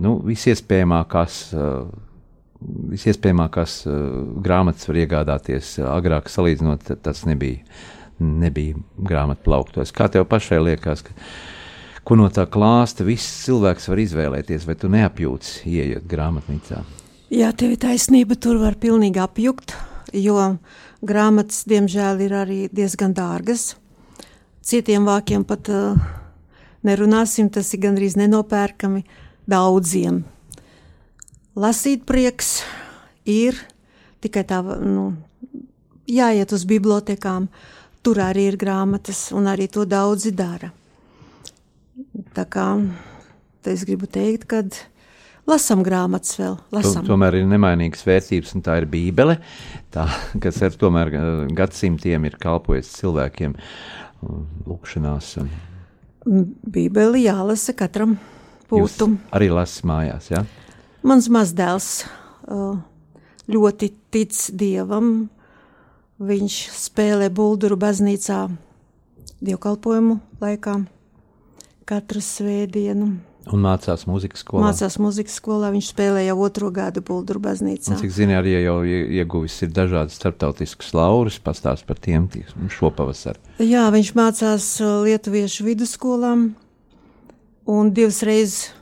nu, 0.00 0.14
visiespējamākās. 0.24 1.36
Visiespējamākās 2.96 3.82
grāmatas 4.42 4.88
var 4.88 5.00
iegādāties. 5.04 5.76
Agrāk, 5.86 6.32
salīdzinot, 6.32 6.88
tas 7.04 7.20
nebija, 7.28 7.60
nebija 8.18 8.78
grāmatu 8.98 9.44
plauktos. 9.46 9.92
Kā 9.94 10.08
tev 10.12 10.26
pašai 10.30 10.60
liekas, 10.62 11.04
ka, 11.06 11.14
ko 12.06 12.18
no 12.18 12.28
tā 12.32 12.46
klāsta 12.50 13.06
viss 13.06 13.44
cilvēks 13.46 13.88
var 13.90 14.02
izvēlēties, 14.04 14.66
vai 14.68 14.76
tu 14.78 14.90
neapjūts, 14.92 15.60
ieejot 15.68 16.06
grāmatnīcā? 16.10 16.82
Jā, 17.34 17.52
tev 17.52 17.74
ir 17.74 17.82
taisnība, 17.82 18.38
tur 18.40 18.60
var 18.62 18.78
pilnīgi 18.80 19.20
apjukt, 19.20 19.74
jo 20.16 20.38
grāmatas, 21.04 21.66
diemžēl, 21.68 22.24
ir 22.24 22.36
arī 22.38 22.60
diezgan 22.72 23.12
dārgas. 23.16 23.74
Citiem 24.64 25.04
vākiem 25.08 25.44
pat 25.48 25.68
uh, 25.72 25.98
nerunāsim, 26.84 27.50
tas 27.52 27.70
ir 27.74 27.82
gandrīz 27.84 28.16
nenopērkami 28.18 29.04
daudziem. 29.48 30.22
Lasīt 31.58 32.04
prieks 32.08 32.62
ir 33.28 33.56
tikai 34.24 34.44
tā, 34.48 34.60
nu, 34.62 35.10
jāiet 36.08 36.52
uz 36.54 36.64
bibliotekām, 36.68 37.48
tur 38.04 38.20
arī 38.22 38.48
ir 38.52 38.58
grāmatas, 38.60 39.28
un 39.36 39.48
arī 39.50 39.68
to 39.72 39.84
daudzi 39.88 40.32
dara. 40.36 40.70
Tā 42.36 42.44
kā 42.48 42.66
es 43.68 43.84
gribu 43.84 44.08
teikt, 44.10 44.46
ka 44.48 44.62
lasām 45.48 45.82
grāmatas 45.86 46.38
vēl. 46.38 46.58
Lasam. 46.74 47.06
Tomēr 47.08 47.40
ir 47.40 47.48
nemainīgas 47.50 48.04
vērtības, 48.06 48.54
un 48.56 48.64
tā 48.64 48.78
ir 48.82 48.88
Bībele, 48.90 49.38
tā, 49.94 50.06
kas 50.42 50.62
ar 50.64 50.76
tomēr 50.78 51.12
gadsimtiem 51.56 52.28
ir 52.28 52.38
kalpojis 52.40 52.92
cilvēkiem 53.00 53.56
lūkšanās. 54.68 55.34
Bībeli 56.28 57.26
jālasa 57.26 57.74
katram 57.76 58.16
būtu. 58.70 59.12
Jūs 59.12 59.34
arī 59.36 59.50
lasat 59.54 59.86
mājās, 59.88 60.32
jā? 60.32 60.42
Ja? 60.42 60.68
Mans 61.06 61.28
mazdēls 61.30 61.88
eh, 62.02 62.78
ļoti 63.48 63.92
tic 64.12 64.34
Dievam. 64.58 65.28
Viņš 66.18 66.54
spēlē 66.74 67.28
bulduru 67.30 67.76
baznīcā 67.78 68.48
dievkalpojumu 69.38 70.18
laikā 70.42 70.80
katru 71.88 72.22
svētdienu. 72.22 73.12
Un 73.48 73.62
mācās 73.64 74.02
muzikas 74.08 74.42
skolā. 74.42 74.66
Mācās 74.66 74.98
muzikas 75.00 75.38
skolā. 75.38 75.70
Viņš 75.72 75.92
spēlē 75.94 76.24
jau 76.26 76.34
otro 76.44 76.68
gadu 76.74 77.00
Bulduru 77.06 77.40
baznīcā. 77.46 77.94
Un, 77.94 78.00
cik 78.02 78.12
zini, 78.12 78.34
arī 78.36 78.58
jau 78.58 78.80
ieguvis 78.84 79.56
ir 79.64 79.70
dažādas 79.72 80.18
starptautiskas 80.18 80.90
lauras, 80.92 81.38
pastāst 81.40 81.86
par 81.88 82.00
tiem 82.02 82.26
šopavasar. 82.74 83.38
Jā, 83.62 83.86
viņš 83.94 84.10
mācās 84.18 84.66
uh, 84.82 84.98
Lietuviešu 85.06 85.64
vidusskolām 85.70 86.50
un 87.72 87.94
divas 87.96 88.20
reizes, 88.26 88.74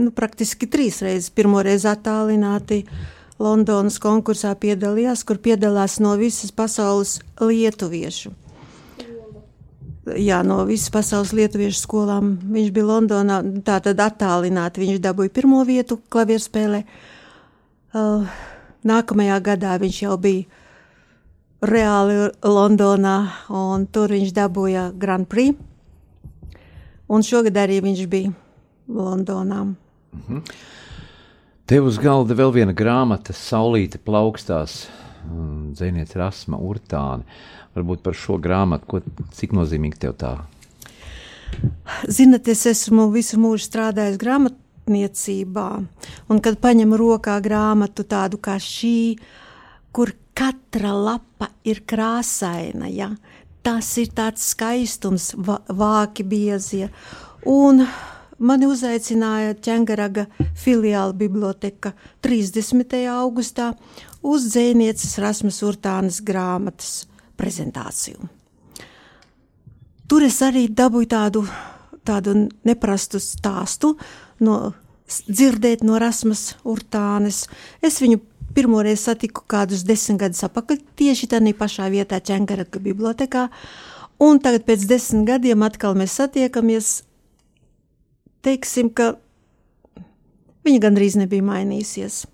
nu, 0.00 0.08
praktiski 0.14 0.70
trīs 0.72 1.02
reizes, 1.04 1.28
pirmo 1.34 1.60
reizi 1.64 1.90
attālināti 1.90 2.84
Londonas 3.42 3.98
konkursā 3.98 4.54
piedalījās, 4.54 5.24
kur 5.26 5.40
piedalās 5.42 5.98
no 6.02 6.14
visas 6.20 6.54
pasaules 6.54 7.18
lietuviešu 7.42 8.30
jā, 10.04 10.40
no 10.46 10.62
visas 10.68 10.92
pasaules 10.92 11.32
lietuviešu 11.36 11.80
skolām. 11.80 12.34
Viņš 12.52 12.72
bija 12.74 12.88
Londonā, 12.88 13.40
tā 13.64 13.78
tad 13.84 14.00
attālināti. 14.02 14.82
Viņš 14.84 15.00
dabūja 15.04 15.32
pirmo 15.34 15.62
vietu 15.66 15.98
klavierspēlē. 16.12 16.82
Uh, 17.94 18.26
nākamajā 18.86 19.38
gadā 19.44 19.76
viņš 19.80 20.02
jau 20.04 20.18
bija 20.20 20.62
reāli 21.64 22.28
Londonā, 22.44 23.16
un 23.48 23.86
tur 23.86 24.12
viņš 24.12 24.34
dabūja 24.36 24.90
Grand 25.00 25.28
Prix. 25.30 25.56
Un 27.08 27.24
šogad 27.24 27.56
arī 27.60 27.80
viņš 27.84 28.06
bija 28.10 28.32
Londonā. 28.88 29.64
Mhm. 30.14 30.46
Tev 31.64 31.88
uz 31.88 31.96
galda 31.96 32.36
vēl 32.36 32.52
viena 32.52 32.74
grāmata, 32.76 33.32
Saulīte 33.32 33.98
plaukstās, 33.98 34.84
dzēniece 35.24 36.18
Rasma 36.20 36.58
Urtāne. 36.60 37.24
Uh, 37.24 37.64
varbūt 37.74 38.02
par 38.04 38.16
šo 38.18 38.38
grāmatu, 38.42 38.88
ko, 38.88 39.00
cik 39.34 39.54
nozīmīgi 39.56 40.00
tev 40.06 40.16
tā? 40.20 40.34
Ziniet, 42.10 42.48
es 42.50 42.64
esmu 42.70 43.08
visu 43.14 43.38
mūžu 43.40 43.66
strādājis 43.68 44.18
grāmatniecībā, 44.22 45.68
un 46.30 46.42
kad 46.44 46.58
paņemu 46.62 46.98
rokā 46.98 47.38
grāmatu 47.44 48.06
tādu 48.08 48.40
kā 48.42 48.56
šī, 48.62 49.16
kur 49.94 50.14
katra 50.34 50.94
lapa 50.96 51.52
ir 51.66 51.84
krāsaina, 51.86 52.90
ja? 52.90 53.14
tas 53.64 53.86
ir 53.96 54.10
tāds 54.12 54.42
skaistums, 54.52 55.30
vāki 55.38 56.26
biezie. 56.28 56.90
Un 57.48 57.86
mani 58.38 58.68
uzaicināja 58.70 59.54
Čengaraga 59.62 60.26
filiāla 60.58 61.14
biblioteka 61.16 61.94
30. 62.24 62.96
augustā 63.12 63.72
uz 64.22 64.48
dzēnieces 64.52 65.18
Rasmas 65.22 65.60
Urtānas 65.66 66.20
grāmatas 66.24 67.04
prezentāciju. 67.38 68.28
Tur 70.08 70.24
es 70.26 70.40
arī 70.44 70.66
dabūju 70.68 71.08
tādu, 71.10 71.44
tādu 72.04 72.34
neprastu 72.66 73.20
stāstu, 73.22 73.94
no, 74.44 74.74
dzirdēt 75.08 75.84
no 75.84 75.98
Rasmas 76.00 76.54
Urtānes. 76.64 77.44
Es 77.82 78.00
viņu 78.02 78.20
pirmoreiz 78.54 79.02
satiku 79.08 79.42
kādus 79.50 79.82
desmit 79.86 80.20
gadus 80.22 80.44
atpakaļ, 80.46 80.78
tieši 80.98 81.30
tādā 81.32 81.54
pašā 81.58 81.88
vietā, 81.92 82.20
Čengaraka 82.20 82.82
bibliotekā. 82.82 83.48
Un 84.22 84.38
tagad 84.38 84.66
pēc 84.68 84.86
desmit 84.86 85.26
gadiem 85.28 85.64
atkal 85.66 85.96
mēs 85.98 86.14
satiekamies. 86.20 87.02
Teiksim, 88.44 88.90
ka 88.92 89.14
viņa 90.66 90.80
gandrīz 90.84 91.16
nebija 91.20 91.44
mainījusies. 91.46 92.24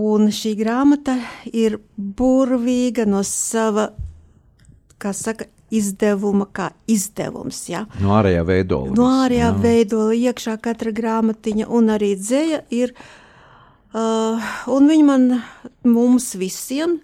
Un 0.00 0.28
šī 0.30 0.54
grāmata 0.60 1.16
ir 1.50 1.80
burvīga 1.98 3.08
no 3.10 3.24
sava, 3.26 3.88
kā 5.02 5.10
saka, 5.16 5.48
izdevuma, 5.74 6.46
kā 6.46 6.70
izdevums. 6.90 7.64
Ja? 7.70 7.84
No 8.02 8.14
ārējā 8.18 8.44
veidola. 8.46 8.94
No 8.94 9.08
ārējā 9.24 9.48
jā. 9.48 9.56
veidola 9.64 10.16
iekšā 10.18 10.56
katra 10.62 10.94
grāmatiņa 10.94 11.66
un 11.70 11.94
arī 11.96 12.14
dzēja 12.18 12.64
ir. 12.74 12.94
Uh, 13.90 14.38
un 14.70 14.86
viņi 14.86 15.02
man 15.06 15.24
mums 15.82 16.28
visiem 16.38 17.00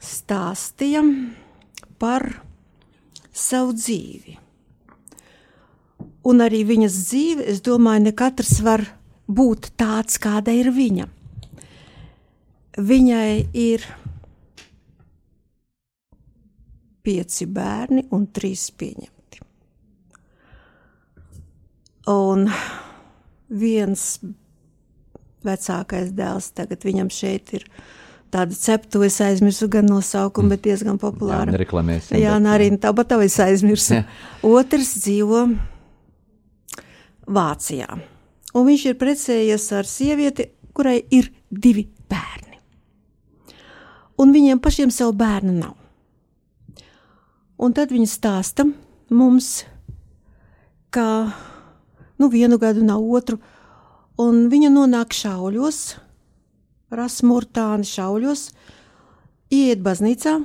stāstīja 0.00 1.04
par 2.00 2.30
savu 3.36 3.76
dzīvi. 3.76 4.39
Un 6.28 6.44
arī 6.44 6.64
viņas 6.68 6.98
dzīve, 7.06 7.46
es 7.48 7.62
domāju, 7.64 8.04
ne 8.08 8.12
katrs 8.16 8.58
var 8.64 8.84
būt 9.30 9.72
tāds, 9.80 10.18
kāda 10.20 10.52
ir 10.52 10.68
viņa 10.74 11.08
viņai 12.80 13.50
ir 13.56 13.84
pieci 17.04 17.46
bērni 17.48 18.06
un 18.14 18.26
trīs 18.34 18.68
pieņemti. 18.76 19.40
Un 22.10 22.46
viens 23.60 24.04
vecākais 25.46 26.12
dēls 26.16 26.52
tagad 26.56 26.84
viņam 26.84 27.10
šeit 27.12 27.56
ir. 27.56 27.66
Tāda 28.30 28.54
cepta, 28.54 29.00
es 29.02 29.16
aizmirsu 29.24 29.66
gan 29.66 29.88
nosaukumu, 29.90 30.52
bet 30.52 30.62
diezgan 30.62 31.00
populāra. 31.02 31.50
Jā, 31.50 31.58
reklamēsim. 31.64 32.14
Jā, 32.20 32.36
arī 32.52 32.68
tāpat 32.78 33.08
tā 33.10 33.18
es 33.24 33.34
aizmirsu. 33.42 33.96
Jā. 33.96 34.04
Otrs 34.46 34.92
dzīvo 35.02 35.48
Vācijā. 37.26 37.88
Un 38.54 38.66
viņš 38.66 38.86
ir 38.90 39.00
precējies 39.00 39.70
ar 39.76 39.86
sievieti, 39.86 40.50
kurai 40.74 41.00
ir 41.10 41.30
divi 41.50 41.88
bērni 42.10 42.50
un 44.20 44.34
viņiem 44.34 44.60
pašiem 44.60 44.92
savu 44.92 45.14
bērnu 45.16 45.54
nav. 45.56 45.76
Un 47.60 47.74
tad 47.76 47.92
viņi 47.92 48.08
stāsta 48.08 48.66
mums, 49.12 49.64
ka 50.92 51.06
nu, 52.20 52.28
vienu 52.32 52.58
gadu 52.60 52.84
nav 52.84 53.04
otru, 53.04 53.40
un 54.20 54.46
viņa 54.52 54.70
nonāk 54.72 55.16
šauļos, 55.16 55.80
rasmurtāni 56.92 57.88
šauļos, 57.88 58.46
iet 59.56 59.84
baznīcā 59.84 60.36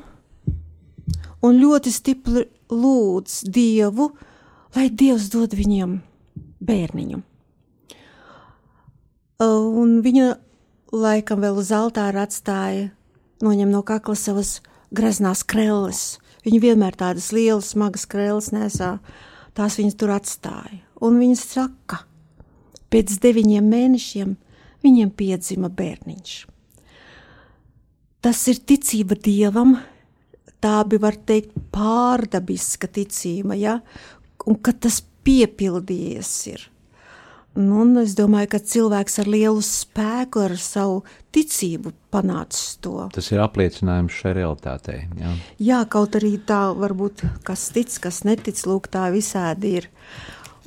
un 1.45 1.61
ļoti 1.61 1.93
stipri 1.93 2.45
lūdz 2.71 3.43
Dievu, 3.51 4.11
lai 4.75 4.89
Dievs 4.89 5.29
dod 5.33 5.55
viņiem 5.55 5.99
bērniņu. 6.67 7.21
Un 9.45 9.95
viņa 10.05 10.27
laikam 10.95 11.41
vēl 11.43 11.59
uz 11.59 11.71
altāra 11.75 12.23
atstāja 12.25 12.89
noņem 13.43 13.71
no 13.73 13.81
kakla 13.85 14.15
savas 14.15 14.59
greznās 14.95 15.43
krelles. 15.43 16.17
Viņa 16.45 16.61
vienmēr 16.61 16.95
tādas 16.97 17.31
lielas, 17.35 17.73
smagas 17.73 18.05
krelles 18.07 18.51
nesā, 18.55 18.97
tās 19.57 19.79
viņas 19.79 19.97
tur 19.99 20.13
atstāja. 20.15 20.81
Un 21.03 21.19
viņas 21.19 21.43
saka, 21.55 22.03
pēc 22.93 23.17
deviņiem 23.23 23.65
mēnešiem 23.71 24.35
viņiem 24.85 25.11
piedzima 25.17 25.71
bērniņš. 25.73 26.35
Tas 28.25 28.39
ir 28.49 28.61
ticība 28.65 29.17
dievam, 29.21 29.75
tā 30.63 30.79
bija, 30.89 31.03
var 31.03 31.17
teikt, 31.29 31.53
pārdabiska 31.73 32.89
ticība, 32.89 33.57
ja? 33.59 33.79
un 34.45 34.57
ka 34.61 34.73
tas 34.73 35.01
piepildījies 35.25 36.31
ir. 36.53 36.69
Nu, 37.55 37.85
un 37.85 37.95
es 38.01 38.17
domāju, 38.17 38.49
ka 38.51 38.59
cilvēks 38.59 39.21
ar 39.21 39.29
lielu 39.31 39.61
spēku, 39.63 40.41
ar 40.43 40.57
savu 40.59 40.97
ticību 41.35 41.93
panācis 42.11 42.73
to. 42.83 43.05
Tas 43.15 43.29
ir 43.31 43.39
apliecinājums 43.39 44.17
šai 44.17 44.33
realitātei. 44.35 44.97
Jā, 45.21 45.31
jā 45.63 45.77
kaut 45.91 46.17
arī 46.19 46.33
tā 46.43 46.59
varbūt 46.75 47.23
kas 47.47 47.69
tic, 47.75 47.95
kas 48.03 48.25
netic, 48.27 48.59
lūk, 48.67 48.89
tā 48.91 49.07
visādi 49.15 49.77
ir. 49.79 49.87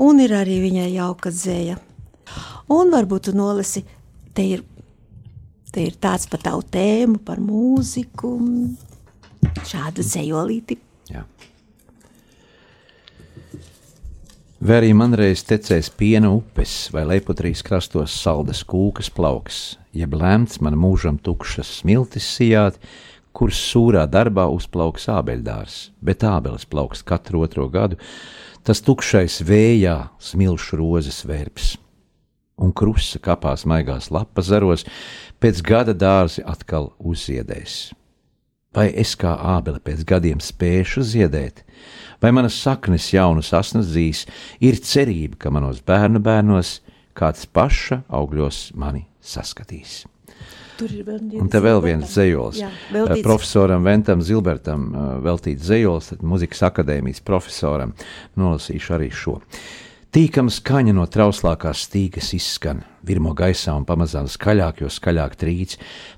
Un 0.01 0.23
ir 0.25 0.33
arī 0.39 0.63
viņai 0.65 0.89
jauka 0.95 1.35
dzēja. 1.35 1.77
Un 2.73 2.95
varbūt 2.95 3.29
tu 3.29 3.37
nolasi, 3.37 3.85
te 4.33 4.49
ir, 4.57 4.65
te 5.73 5.85
ir 5.91 6.01
tāds 6.01 6.25
par 6.33 6.41
tavu 6.47 6.65
tēmu, 6.73 7.21
par 7.21 7.43
mūziku, 7.45 8.33
šādu 9.69 10.05
dzējolīti. 10.09 10.81
Jā. 11.13 11.27
Vai 14.59 14.81
arī 14.81 14.89
man 14.91 15.13
reiz 15.15 15.45
tecēs 15.47 15.87
piena 15.95 16.33
upes 16.35 16.89
vai 16.91 17.05
lepotrīs 17.07 17.61
krastos 17.63 18.11
saldas 18.11 18.65
kūkas 18.67 19.07
plauks, 19.15 19.77
jeb 19.95 20.17
lēmts 20.19 20.59
man 20.67 20.75
mūžam 20.75 21.21
tukšas 21.23 21.77
smiltis 21.77 22.27
sijāt, 22.27 22.81
kuras 23.31 23.61
sūrā 23.69 24.03
darbā 24.11 24.49
uzplauks 24.51 25.07
ābeļdārs, 25.15 25.77
bet 26.03 26.27
ābeles 26.27 26.67
plauks 26.67 27.05
katru 27.07 27.45
otro 27.47 27.69
gadu, 27.71 28.01
tas 28.67 28.83
tukšais 28.83 29.39
vējā 29.47 29.95
smilšu 30.19 30.81
rozes 30.83 31.23
vērps. 31.23 31.77
Un 32.59 32.75
krusta 32.75 33.23
kapās 33.23 33.63
maigās 33.63 34.11
lapas 34.11 34.51
zaros, 34.51 34.83
pēc 35.39 35.63
gada 35.63 35.95
dārzi 35.95 36.43
atkal 36.43 36.91
uzziedēs. 36.99 37.93
Vai 38.79 38.93
es 38.95 39.17
kā 39.19 39.33
ābele 39.57 39.81
pēc 39.83 40.05
gadiem 40.07 40.39
spēšu 40.39 41.03
ziedēt, 41.03 41.65
vai 42.23 42.31
manas 42.37 42.55
saknes 42.63 43.09
jaunas 43.11 43.51
asnas 43.57 43.89
dzīs, 43.91 44.21
ir 44.63 44.79
cerība, 44.87 45.35
ka 45.43 45.51
manos 45.51 45.81
bērnu 45.83 46.23
bērnos 46.23 46.77
kāds 47.19 47.49
paša 47.51 48.05
augļos 48.07 48.69
mani 48.79 49.09
saskatīs. 49.19 50.05
Tur 50.79 50.93
ir 50.95 51.03
vēl 51.03 51.19
viens, 51.27 51.59
vēl 51.65 51.81
viens 51.83 52.13
zejols. 52.15 52.61
veltīts. 52.95 53.25
Profesoram 53.27 53.83
Ventam 53.83 54.23
Zilbertam 54.23 54.85
uh, 54.93 55.09
veltīts 55.27 55.67
zejols, 55.73 56.13
tad 56.13 56.23
muzikas 56.23 56.63
akadēmijas 56.69 57.25
profesoram 57.27 57.97
nolasīšu 58.39 58.95
arī 58.95 59.11
šo. 59.11 59.41
Tīkama 60.09 60.49
skaņa 60.49 60.95
no 60.97 61.03
trauslākās 61.05 61.83
stīgas 61.85 62.31
izskan, 62.33 62.79
virmo 63.05 63.35
gaisā 63.37 63.75
un 63.77 63.85
pamazām 63.85 64.25
skaļāk, 64.25 64.81
jo 64.81 64.89
skaļāk 64.89 65.35
trīc. 65.37 65.75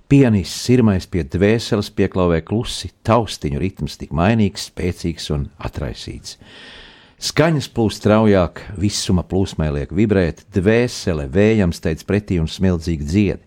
Pianists 0.06 0.60
sirmais 0.62 1.08
pie 1.10 1.24
dvēseles 1.26 1.90
pieklauvē 1.98 2.38
klusi, 2.46 2.92
taustiņu 3.02 3.58
ritms 3.58 3.98
tik 3.98 4.14
mainīgs, 4.14 4.68
spēcīgs 4.70 5.26
un 5.34 5.48
atraisīts. 5.58 6.38
Skaņas 7.18 7.66
plūst 7.74 8.04
straujāk, 8.04 8.62
visuma 8.78 9.26
plūsmai 9.26 9.72
liek 9.80 9.90
vibrēt, 9.90 10.46
dvēsele 10.54 11.26
vējam 11.26 11.74
steidz 11.74 12.06
pretī 12.06 12.38
un 12.38 12.46
smildzīgi 12.46 13.10
dzied. 13.10 13.44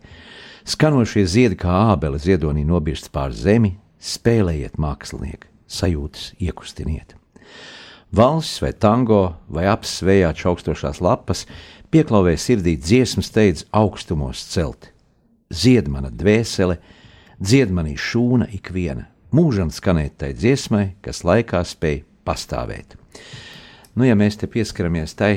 Skanošie 0.67 1.23
ziedi 1.23 1.63
kā 1.63 1.71
ābele 1.95 2.19
ziedonī 2.19 2.67
nobirst 2.67 3.13
pār 3.15 3.31
zemi, 3.31 3.77
spēlējiet 3.95 4.75
mākslinieki, 4.75 5.47
sajūtas 5.71 6.33
iekustiniet. 6.43 7.15
Valsts 8.13 8.61
vai 8.61 8.69
tango 8.77 9.33
vai 9.49 9.65
apsvējā 9.71 10.29
čaukstošās 10.37 10.99
lapas 11.01 11.47
pieklauvē 11.93 12.35
sirdī 12.37 12.75
dziesmas 12.77 13.31
steidz 13.31 13.65
augstumos 13.73 14.43
celt. 14.51 14.91
Zied 15.49 15.89
mana 15.89 16.11
dvēsele, 16.13 16.77
dzied 17.41 17.73
manī 17.73 17.95
šūna 17.97 18.51
ikviena, 18.53 19.07
mūžam 19.33 19.73
skanēt 19.73 20.19
tai 20.21 20.31
dziesmai, 20.37 20.91
kas 21.01 21.23
laikā 21.25 21.63
spēj 21.65 22.03
pastāvēt. 22.25 22.93
Nu, 23.97 24.05
ja 24.05 24.13
mēs 24.17 24.37
te 24.37 24.49
pieskaramies 24.49 25.17
tai 25.17 25.33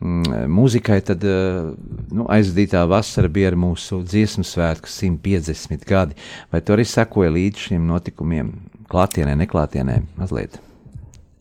mm, 0.00 0.48
mūzikai, 0.48 1.00
tad 1.04 1.24
eh, 1.28 1.72
nu, 2.08 2.24
aizdītā 2.32 2.86
vasara 2.88 3.28
bija 3.28 3.52
ar 3.52 3.60
mūsu 3.60 4.00
dziesmu 4.04 4.48
svētku 4.48 4.88
150 4.88 5.88
gadi. 5.88 6.16
Vai 6.52 6.64
tu 6.64 6.76
arī 6.76 6.88
sekoji 6.88 7.36
līdz 7.36 7.68
šiem 7.68 7.88
notikumiem, 7.88 8.54
klātienē, 8.88 9.36
neklātienē, 9.44 10.00
mazliet? 10.20 10.60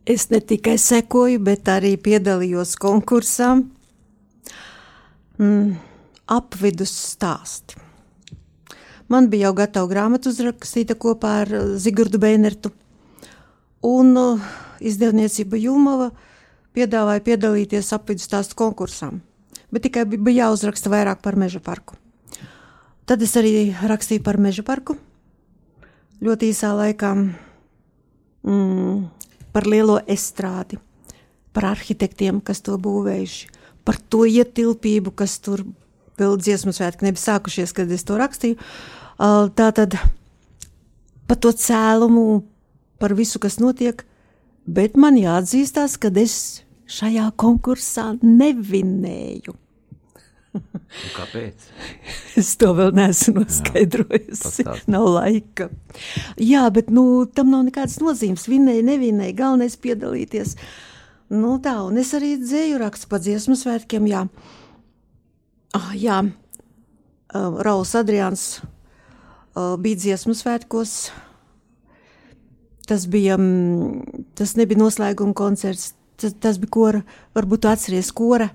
Es 0.06 0.28
ne 0.30 0.42
tikai 0.44 0.76
sekoju, 0.82 1.40
bet 1.40 1.70
arī 1.72 1.94
piedalījos 1.96 2.76
konkursā. 2.82 3.54
Mm, 5.40 5.78
apvidus 6.28 6.92
stāsti. 7.14 7.80
Man 9.08 9.30
bija 9.32 9.48
jau 9.48 9.56
gatava 9.62 9.88
grāmata 9.88 10.32
uzrakstīta 10.32 10.98
kopā 11.00 11.32
ar 11.46 11.54
uh, 11.56 11.72
Zigordu 11.80 12.20
Beinertu. 12.20 12.74
Un 13.84 14.12
uh, 14.20 14.44
izdevniecība 14.84 15.60
Jumava 15.60 16.12
piedāvāja 16.76 17.24
piedalīties 17.24 17.94
apvidus 17.96 18.28
stāstu 18.28 18.60
konkursā. 18.60 19.12
Bet 19.72 19.88
tikai 19.88 20.04
bi- 20.10 20.20
bija 20.20 20.48
jāuzraksta 20.48 20.92
vairāk 20.92 21.24
par 21.24 21.40
meža 21.40 21.64
parku. 21.64 21.96
Tad 23.08 23.24
es 23.24 23.34
arī 23.40 23.72
rakstīju 23.84 24.24
par 24.24 24.40
meža 24.40 24.64
parku. 24.68 24.96
Ļoti 26.24 26.52
īsā 26.54 26.72
laikā 26.76 27.16
mm, 28.44 29.00
par 29.54 29.68
lielo 29.70 30.00
estrādi, 30.10 30.80
par 31.54 31.70
arhitektiem, 31.74 32.42
kas 32.42 32.64
to 32.66 32.78
būvējuši, 32.82 33.50
par 33.86 34.00
to 34.10 34.26
ietilpību, 34.26 35.14
kas 35.16 35.38
tur 35.44 35.64
vēl 36.20 36.38
dziesmu 36.42 36.74
svētki 36.74 37.08
nebija 37.08 37.24
sākušies, 37.28 37.74
kad 37.76 37.92
es 37.92 38.06
to 38.08 38.18
rakstīju. 38.20 38.58
Tā 39.58 39.70
tad 39.78 39.98
par 41.30 41.40
to 41.40 41.54
cēlumu, 41.56 42.44
par 43.02 43.16
visu, 43.18 43.40
kas 43.42 43.60
notiek, 43.62 44.04
bet 44.66 44.98
man 45.00 45.18
jāatzīstās, 45.20 45.98
ka 46.02 46.12
es 46.20 46.64
šajā 46.90 47.30
konkursā 47.40 48.14
nevinēju. 48.22 49.56
Un 50.54 51.14
kāpēc? 51.16 51.68
Es 52.42 52.54
to 52.62 52.72
vēl 52.78 52.94
neesmu 52.98 53.44
noskaidrojusi. 53.44 54.42
pastāsti. 54.42 54.92
Nav 54.94 55.08
laika. 55.16 55.70
Jā, 56.42 56.64
bet 56.74 56.92
nu, 56.94 57.26
tam 57.30 57.52
nav 57.54 57.66
nekādas 57.68 58.00
nozīmes. 58.02 58.46
Vinēja, 58.50 58.86
nevinēja, 58.86 59.36
galvenais 59.38 59.78
piedalīties. 59.82 60.56
Nu, 61.34 61.56
tā, 61.64 61.76
un 61.86 61.98
es 62.02 62.14
arī 62.18 62.36
dzēju 62.42 62.80
rakstu 62.82 63.10
pa 63.10 63.22
dziesmu 63.22 63.58
svētkiem. 63.58 64.08
Jā, 64.10 64.24
ah, 65.78 65.92
jā. 65.98 66.22
Uh, 67.34 67.60
Rauls 67.66 67.96
Adrians 67.98 68.48
uh, 68.62 69.74
bija 69.82 70.02
dziesmu 70.04 70.36
svētkos. 70.38 70.98
Tas 72.90 73.08
bija, 73.10 73.40
mm, 73.40 74.28
tas 74.38 74.54
nebija 74.60 74.82
noslēguma 74.84 75.34
koncerts, 75.38 75.94
tas, 76.22 76.36
tas 76.38 76.60
bija 76.62 76.76
kora, 76.78 77.06
varbūt 77.34 77.70
atceries 77.72 78.12
kora 78.14 78.52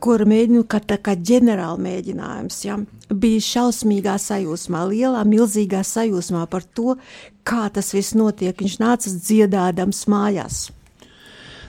kura 0.00 0.26
mēģinu, 0.28 0.64
kā, 0.68 0.80
tā 0.84 0.98
kā 1.00 1.14
ģenerāla 1.16 1.78
mēģinājums, 1.80 2.58
ja, 2.66 2.78
bija 3.08 3.44
šausmīgā 3.44 4.16
sajūsmā, 4.20 4.84
lielā, 4.90 5.22
milzīgā 5.28 5.82
sajūsmā 5.86 6.44
par 6.50 6.66
to, 6.76 6.96
kā 7.48 7.68
tas 7.72 7.92
viss 7.96 8.16
notiek. 8.18 8.56
Viņš 8.58 8.78
nāca 8.82 9.12
dziedādams 9.14 10.04
mājās. 10.10 10.66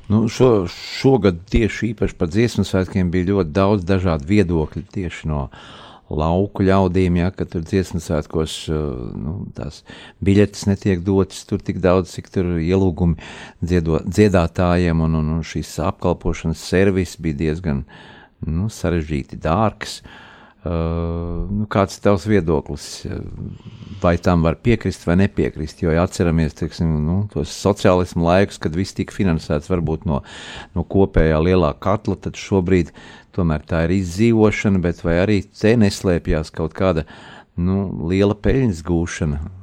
Nu, 0.10 0.24
šo, 0.32 0.66
šogad 0.74 1.44
tieši 1.54 1.92
īpaši 1.92 2.18
par 2.18 2.32
dziesmu 2.34 2.66
svētkiem 2.66 3.12
bija 3.14 3.30
ļoti 3.36 3.54
daudz 3.54 3.86
dažādu 3.86 4.26
viedokļu 4.32 4.88
tieši 4.96 5.30
no 5.30 5.44
lauku 6.10 6.66
ļaudīm, 6.66 7.20
ja, 7.22 7.32
ka 7.36 7.46
tur 7.50 7.66
dziesmu 7.66 8.02
svētkos 8.04 8.56
uh, 8.74 8.78
nu, 9.18 9.36
tās 9.58 9.84
biļetes 10.26 10.68
netiek 10.70 11.04
dotas 11.06 11.44
tur 11.50 11.62
tik 11.64 11.82
daudz, 11.84 12.14
cik 12.16 12.32
tur 12.34 12.56
ielūgumi 12.58 13.20
dziedo, 13.62 14.02
dziedātājiem, 14.06 15.06
un, 15.06 15.20
un, 15.22 15.36
un 15.38 15.46
šīs 15.46 15.76
apkalpošanas 15.90 16.64
servis 16.72 17.18
bija 17.22 17.44
diezgan 17.46 17.86
nu, 18.46 18.72
sarežģīti 18.74 19.40
dārgs. 19.44 20.00
Uh, 20.00 20.26
nu, 20.66 21.66
kāds 21.72 21.98
ir 21.98 22.04
tavs 22.04 22.26
viedoklis? 22.28 22.88
Vai 24.02 24.16
tam 24.20 24.44
var 24.44 24.58
piekrist 24.64 25.06
vai 25.08 25.16
nepiekrist? 25.20 25.84
Jo, 25.84 25.94
ja 25.96 26.04
atceramies 26.08 26.58
teiksim, 26.60 26.92
nu, 27.06 27.20
tos 27.32 27.54
sociālismu 27.54 28.28
laikus, 28.28 28.60
kad 28.64 28.76
viss 28.76 28.96
tika 28.98 29.16
finansēts 29.16 29.72
varbūt 29.72 30.08
no, 30.10 30.22
no 30.76 30.84
kopējā 30.88 31.40
lielā 31.44 31.74
katla, 31.84 32.18
tad 32.20 32.40
šobrīd 32.40 32.92
tomēr 33.36 33.64
tā 33.68 33.86
ir 33.88 33.96
izdzīvošana, 34.00 34.82
bet 34.84 35.04
vai 35.06 35.20
arī 35.24 35.40
te 35.48 35.76
neslēpjas 35.80 36.52
kaut 36.56 36.76
kāda 36.78 37.06
nu, 37.60 37.88
liela 38.12 38.36
peļņas 38.36 38.84
gūšana? 38.88 39.59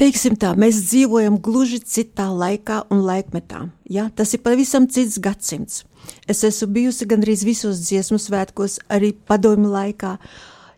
Teiksim 0.00 0.32
tā, 0.40 0.54
mēs 0.56 0.78
dzīvojam 0.88 1.34
gluži 1.44 1.76
citā 1.84 2.30
laikā 2.32 2.86
un 2.94 3.02
laikmetā. 3.04 3.66
Ja? 3.84 4.06
Tas 4.16 4.30
ir 4.32 4.40
pavisam 4.40 4.86
cits 4.88 5.18
gadsimts. 5.20 5.82
Es 6.24 6.40
esmu 6.46 6.70
bijusi 6.72 7.04
gandrīz 7.10 7.42
visos 7.44 7.82
dziesmu 7.84 8.16
svētkos, 8.16 8.78
arī 8.88 9.10
padomju 9.28 9.68
laikā. 9.68 10.14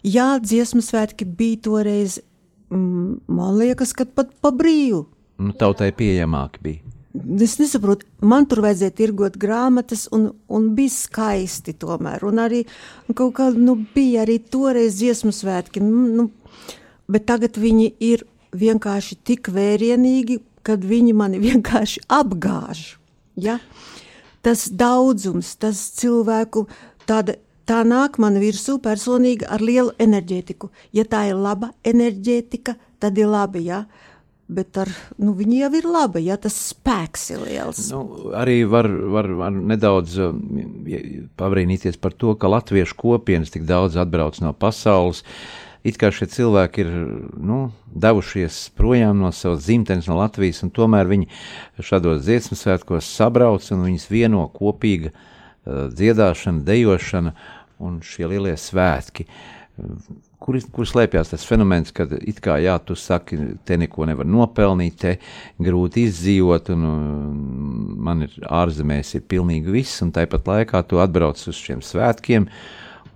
Jā, 0.02 0.26
dziesmu 0.42 0.82
svētki 0.82 1.28
bija 1.38 1.60
toreiz, 1.68 2.16
mm, 2.74 3.20
man 3.30 3.60
liekas, 3.60 3.92
ka 3.94 4.08
pat 4.10 4.32
pa 4.42 4.50
brīvu. 4.50 5.04
Nu, 5.38 5.54
tautai 5.54 5.92
pieejamāki 5.94 6.64
bija. 6.66 6.82
Es 7.46 7.60
nesaprotu, 7.60 8.08
man 8.26 8.48
tur 8.50 8.64
vajadzēja 8.64 8.96
tirgot 9.04 9.38
grāmatas, 9.38 10.08
un, 10.10 10.32
un 10.50 10.68
bija 10.74 10.96
skaisti 10.96 11.76
tomēr. 11.78 12.26
Un 12.26 12.42
arī 12.42 12.64
kaut 13.14 13.36
kā, 13.38 13.52
nu, 13.54 13.78
bija 13.94 14.26
arī 14.26 14.40
toreiz 14.42 14.98
dziesmu 14.98 15.30
svētki, 15.30 15.84
nu, 15.86 16.32
bet 17.06 17.30
tagad 17.30 17.62
viņi 17.62 17.92
ir 18.02 18.26
vienkārši 18.56 19.18
tik 19.24 19.50
vērienīgi, 19.52 20.40
kad 20.66 20.84
viņi 20.84 21.14
mani 21.16 21.40
vienkārši 21.46 22.04
apgāž. 22.12 22.84
Ja? 23.36 23.58
Tas 24.42 24.66
daudzums, 24.68 25.56
tas 25.56 25.88
cilvēku 25.98 26.66
tāda. 27.06 27.38
Tā 27.62 27.84
nāk 27.86 28.16
man 28.18 28.34
virsū 28.42 28.80
personīgi 28.82 29.46
ar 29.46 29.62
lielu 29.62 29.92
enerģētiku. 30.02 30.66
Ja 30.98 31.04
tā 31.06 31.20
ir 31.28 31.38
laba 31.38 31.68
enerģētika, 31.86 32.74
tad 32.98 33.20
ir 33.22 33.30
labi. 33.30 33.62
Ja? 33.68 33.84
Bet 34.50 34.76
ar, 34.82 34.90
nu, 35.22 35.32
viņi 35.38 35.60
jau 35.60 35.70
ir 35.78 35.86
labi, 35.86 36.24
ja 36.26 36.36
tas 36.42 36.56
spēks 36.72 37.28
ir 37.32 37.44
liels. 37.46 37.84
Nu, 37.94 38.32
arī 38.36 38.58
var, 38.68 38.88
var, 39.14 39.30
var 39.38 39.54
nedaudz 39.54 40.18
um, 40.26 40.42
pabrīnīties 41.38 42.00
par 42.02 42.16
to, 42.18 42.34
ka 42.34 42.50
latviešu 42.50 42.98
kopienas 42.98 43.54
tik 43.54 43.64
daudz 43.68 43.96
atbrauc 44.02 44.42
no 44.42 44.52
pasaules. 44.52 45.22
It 45.82 45.98
kā 45.98 46.12
šie 46.14 46.28
cilvēki 46.30 46.84
ir 46.84 46.90
nu, 47.42 47.56
devušies 47.90 48.68
projām 48.78 49.18
no 49.18 49.32
savas 49.34 49.64
dzimtenes, 49.66 50.06
no 50.06 50.20
Latvijas, 50.20 50.62
un 50.62 50.70
tomēr 50.74 51.10
viņi 51.10 51.26
šādos 51.82 52.22
dziesmu 52.22 52.58
svētkos 52.58 53.08
sabrauc 53.10 53.66
un 53.74 53.82
viņus 53.88 54.06
vieno 54.12 54.44
kopīga 54.54 55.10
uh, 55.10 55.88
dziedāšana, 55.90 56.62
dejošana 56.68 57.34
un 57.82 57.98
šie 58.06 58.30
lielie 58.30 58.54
svētki. 58.54 59.26
Kur, 60.42 60.58
kur 60.74 60.86
slēpjas 60.86 61.32
tas 61.32 61.46
fenomens, 61.46 61.90
kad 61.94 62.14
it 62.14 62.38
kā 62.42 62.60
jā, 62.62 62.76
tu 62.86 62.94
saki, 62.98 63.40
te 63.66 63.78
neko 63.78 64.06
nevar 64.06 64.26
nopelnīt, 64.26 65.02
te 65.02 65.16
grūti 65.62 66.06
izdzīvot, 66.06 66.70
un, 66.76 66.86
un 66.86 68.00
man 68.06 68.26
ir 68.28 68.38
ārzemēs 68.46 69.16
ir 69.18 69.26
pilnīgi 69.26 69.74
viss, 69.80 70.02
un 70.06 70.14
tāpat 70.14 70.50
laikā 70.50 70.86
tu 70.86 71.02
atbrauc 71.02 71.42
uz 71.42 71.58
šiem 71.58 71.82
svētkiem, 71.82 72.46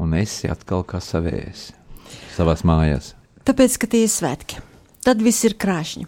un 0.02 0.18
esi 0.18 0.50
atkal 0.50 0.86
kā 0.86 1.02
savējs 1.02 1.68
savās 2.36 2.64
mājās. 2.66 3.14
Tāpēc, 3.46 3.78
ka 3.80 3.88
tie 3.90 4.04
ir 4.04 4.12
svētki, 4.12 4.60
tad 5.06 5.22
viss 5.24 5.46
ir 5.46 5.56
krāšņi. 5.58 6.06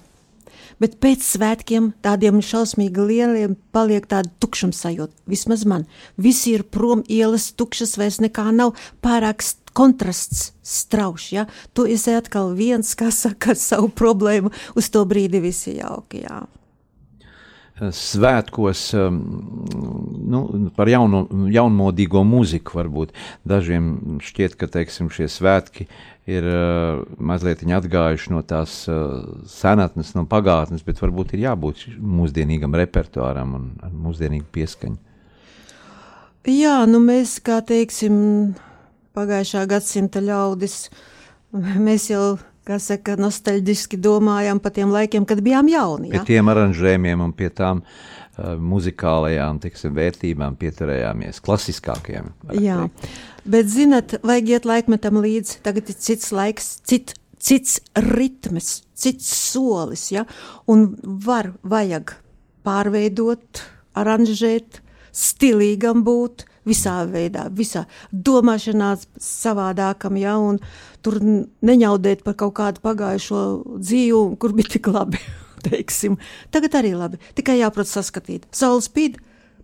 Bet 0.79 1.01
pēc 1.03 1.25
svētkiem, 1.27 1.91
tādiem 2.07 2.39
šausmīgi 2.45 3.03
lieliem, 3.03 3.57
paliek 3.75 4.05
tāda 4.07 4.31
tukšuma 4.39 4.77
sajūta. 4.77 5.15
Vismaz 5.27 5.65
man. 5.67 5.89
Visi 6.15 6.55
ir 6.55 6.63
prom, 6.63 7.03
ielas 7.11 7.49
tukšas, 7.59 7.97
vairs 7.99 8.21
nekā 8.23 8.47
nav. 8.55 8.77
Pārāk 9.03 9.43
kontrasts 9.75 10.53
strauši. 10.63 11.33
Ja? 11.35 11.49
Tu 11.75 11.89
esi 11.95 12.15
atkal 12.15 12.55
viens, 12.59 12.95
kas 12.99 13.25
saka 13.27 13.59
savu 13.59 13.91
problēmu. 13.91 14.55
Uz 14.79 14.91
to 14.95 15.03
brīdi 15.09 15.43
viss 15.43 15.67
ir 15.67 15.81
jauki. 15.83 16.23
Jā. 16.29 16.45
Svētkos 17.79 18.83
um, 18.99 19.19
nu, 20.29 20.43
par 20.75 20.91
jauno, 20.91 21.25
jaunmodīgo 21.55 22.25
mūziku 22.27 22.81
varbūt 22.81 23.13
dažiem 23.47 24.19
šķiet, 24.25 24.57
ka 24.59 24.67
teiksim, 24.73 25.13
šie 25.15 25.29
svētki 25.31 25.87
ir 26.29 26.47
uh, 26.51 27.05
mazliet 27.23 27.63
atgājuši 27.63 28.33
no 28.35 28.43
tās 28.43 28.81
uh, 28.91 29.23
senatnes, 29.49 30.15
no 30.19 30.27
pagātnes, 30.29 30.83
bet 30.87 31.01
varbūt 31.01 31.37
ir 31.37 31.47
jābūt 31.47 31.87
mūsdienīgam 31.99 32.75
repertuāram 32.79 33.55
un 33.61 33.69
mūsdienīgu 34.09 34.51
pieskaņu. 34.59 34.99
Jā, 36.49 36.81
nu 36.89 37.01
mēs, 37.05 37.39
kā 37.45 37.59
teiksim, 37.67 38.15
pagājušā 39.17 39.67
gadsimta 39.69 40.23
ļaudis. 40.25 40.87
Mēs 41.53 42.09
jau, 42.11 42.39
kā 42.69 42.79
saka, 42.83 43.17
nostalģiski 43.21 43.99
domājam 44.03 44.61
par 44.63 44.75
tiem 44.77 44.93
laikiem, 44.95 45.27
kad 45.29 45.41
bijām 45.45 45.71
jauni. 45.73 46.13
Ja? 46.13 46.21
Pie 46.21 46.35
tiem 46.35 46.51
aranžējumiem 46.53 47.25
un 47.25 47.35
pie 47.37 47.49
tām 47.55 47.83
uh, 47.85 48.55
muzikālajām 48.61 49.61
tiksim, 49.63 49.95
vērtībām 49.97 50.59
pieturējāmies, 50.61 51.41
klasiskākajiem. 51.45 52.33
Jā, 52.61 52.83
teikt. 52.87 53.17
bet, 53.57 53.73
zinat, 53.73 54.19
vajag 54.27 54.53
iet 54.55 54.69
laikmetam 54.69 55.21
līdzi. 55.25 55.63
Tagad 55.67 55.93
ir 55.93 55.99
cits 56.09 56.33
laiks, 56.35 56.71
cit, 56.89 57.15
cits 57.43 57.79
ritms, 58.11 58.83
cits 58.99 59.31
solis, 59.53 60.09
ja? 60.15 60.27
un 60.71 60.91
var, 61.25 61.53
vajag 61.67 62.17
pārveidot, 62.67 63.65
aranžēt, 63.99 64.83
stilīgam 65.15 66.05
būt, 66.07 66.45
visā 66.69 66.99
veidā, 67.09 67.47
visā 67.55 67.85
domāšanā 68.13 68.95
savādākam, 69.23 70.19
ja, 70.21 70.37
un 70.39 70.61
tur 71.05 71.19
neņaudēt 71.21 72.25
par 72.27 72.37
kaut 72.39 72.57
kādu 72.61 72.85
pagājušo 72.85 73.45
dzīvi, 73.79 74.23
kur 74.41 74.57
bija 74.57 74.75
tik 74.77 74.91
labi. 74.93 75.23
Teiksim. 75.69 76.19
Tagad 76.55 76.77
arī 76.79 76.93
labi, 76.95 77.19
tikai 77.39 77.59
jāprot 77.59 77.91
saskatīt. 77.91 78.47
Saule 78.55 78.85
spīd, 78.85 79.19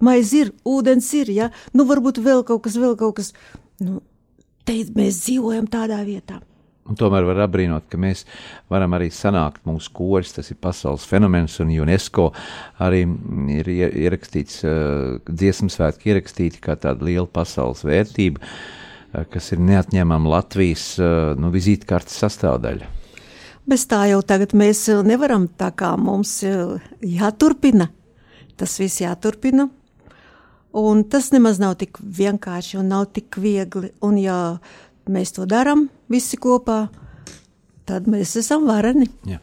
maize 0.05 0.43
ir, 0.43 0.51
ūdens 0.67 1.13
ir, 1.21 1.31
ja, 1.35 1.53
nu 1.77 1.87
varbūt 1.89 2.19
vēl 2.25 2.43
kaut 2.49 2.65
kas, 2.67 2.81
vēl 2.81 2.97
kaut 2.99 3.21
kas. 3.21 3.31
Nu, 3.83 4.01
te 4.67 4.81
mēs 4.97 5.23
dzīvojam 5.23 5.71
tādā 5.71 6.01
vietā. 6.07 6.41
Un 6.85 6.99
tomēr 7.01 7.25
var 7.25 7.39
apbrīnot, 7.47 7.87
ka 7.89 7.97
mēs 7.97 8.27
varam 8.69 8.93
arī 8.97 9.09
sanākt 9.15 9.63
mūsu 9.65 9.89
koris, 9.97 10.35
tas 10.37 10.51
ir 10.53 10.59
pasaules 10.61 11.07
fenomens, 11.09 11.57
un 11.65 11.71
UNESCO 11.73 12.27
arī 12.85 13.07
ir 13.55 13.71
ierakstīts, 13.73 14.59
uh, 14.69 15.15
dziesmu 15.25 15.73
svētki 15.73 16.13
ierakstīti 16.13 16.61
kā 16.65 16.77
tāda 16.81 17.09
liela 17.09 17.25
pasaules 17.25 17.87
vērtība, 17.89 18.43
uh, 18.43 19.25
kas 19.33 19.49
ir 19.57 19.65
neatņemama 19.65 20.35
Latvijas 20.37 20.91
uh, 21.01 21.33
nu, 21.41 21.49
vizītkartes 21.55 22.21
sastāvdaļa. 22.21 22.91
Bez 23.65 23.87
tā 23.89 24.03
jau 24.11 24.21
tagad 24.21 24.53
mēs 24.53 24.85
nevaram, 25.09 25.47
tā 25.49 25.71
kā 25.73 25.95
mums 25.97 26.43
jāturpina, 26.45 27.89
tas 28.61 28.77
viss 28.77 29.01
jāturpina, 29.01 29.71
un 30.77 31.01
tas 31.09 31.31
nemaz 31.33 31.63
nav 31.63 31.79
tik 31.81 31.97
vienkārši 32.03 32.77
un 32.83 32.93
nav 32.93 33.07
tik 33.17 33.39
viegli, 33.41 33.89
un 34.05 34.19
ja 34.21 34.37
mēs 35.13 35.35
to 35.37 35.47
darām 35.49 35.89
visi 36.13 36.39
kopā, 36.41 36.87
tad 37.89 38.09
mēs 38.11 38.37
esam 38.41 38.67
vareni. 38.69 39.09
Jā. 39.29 39.41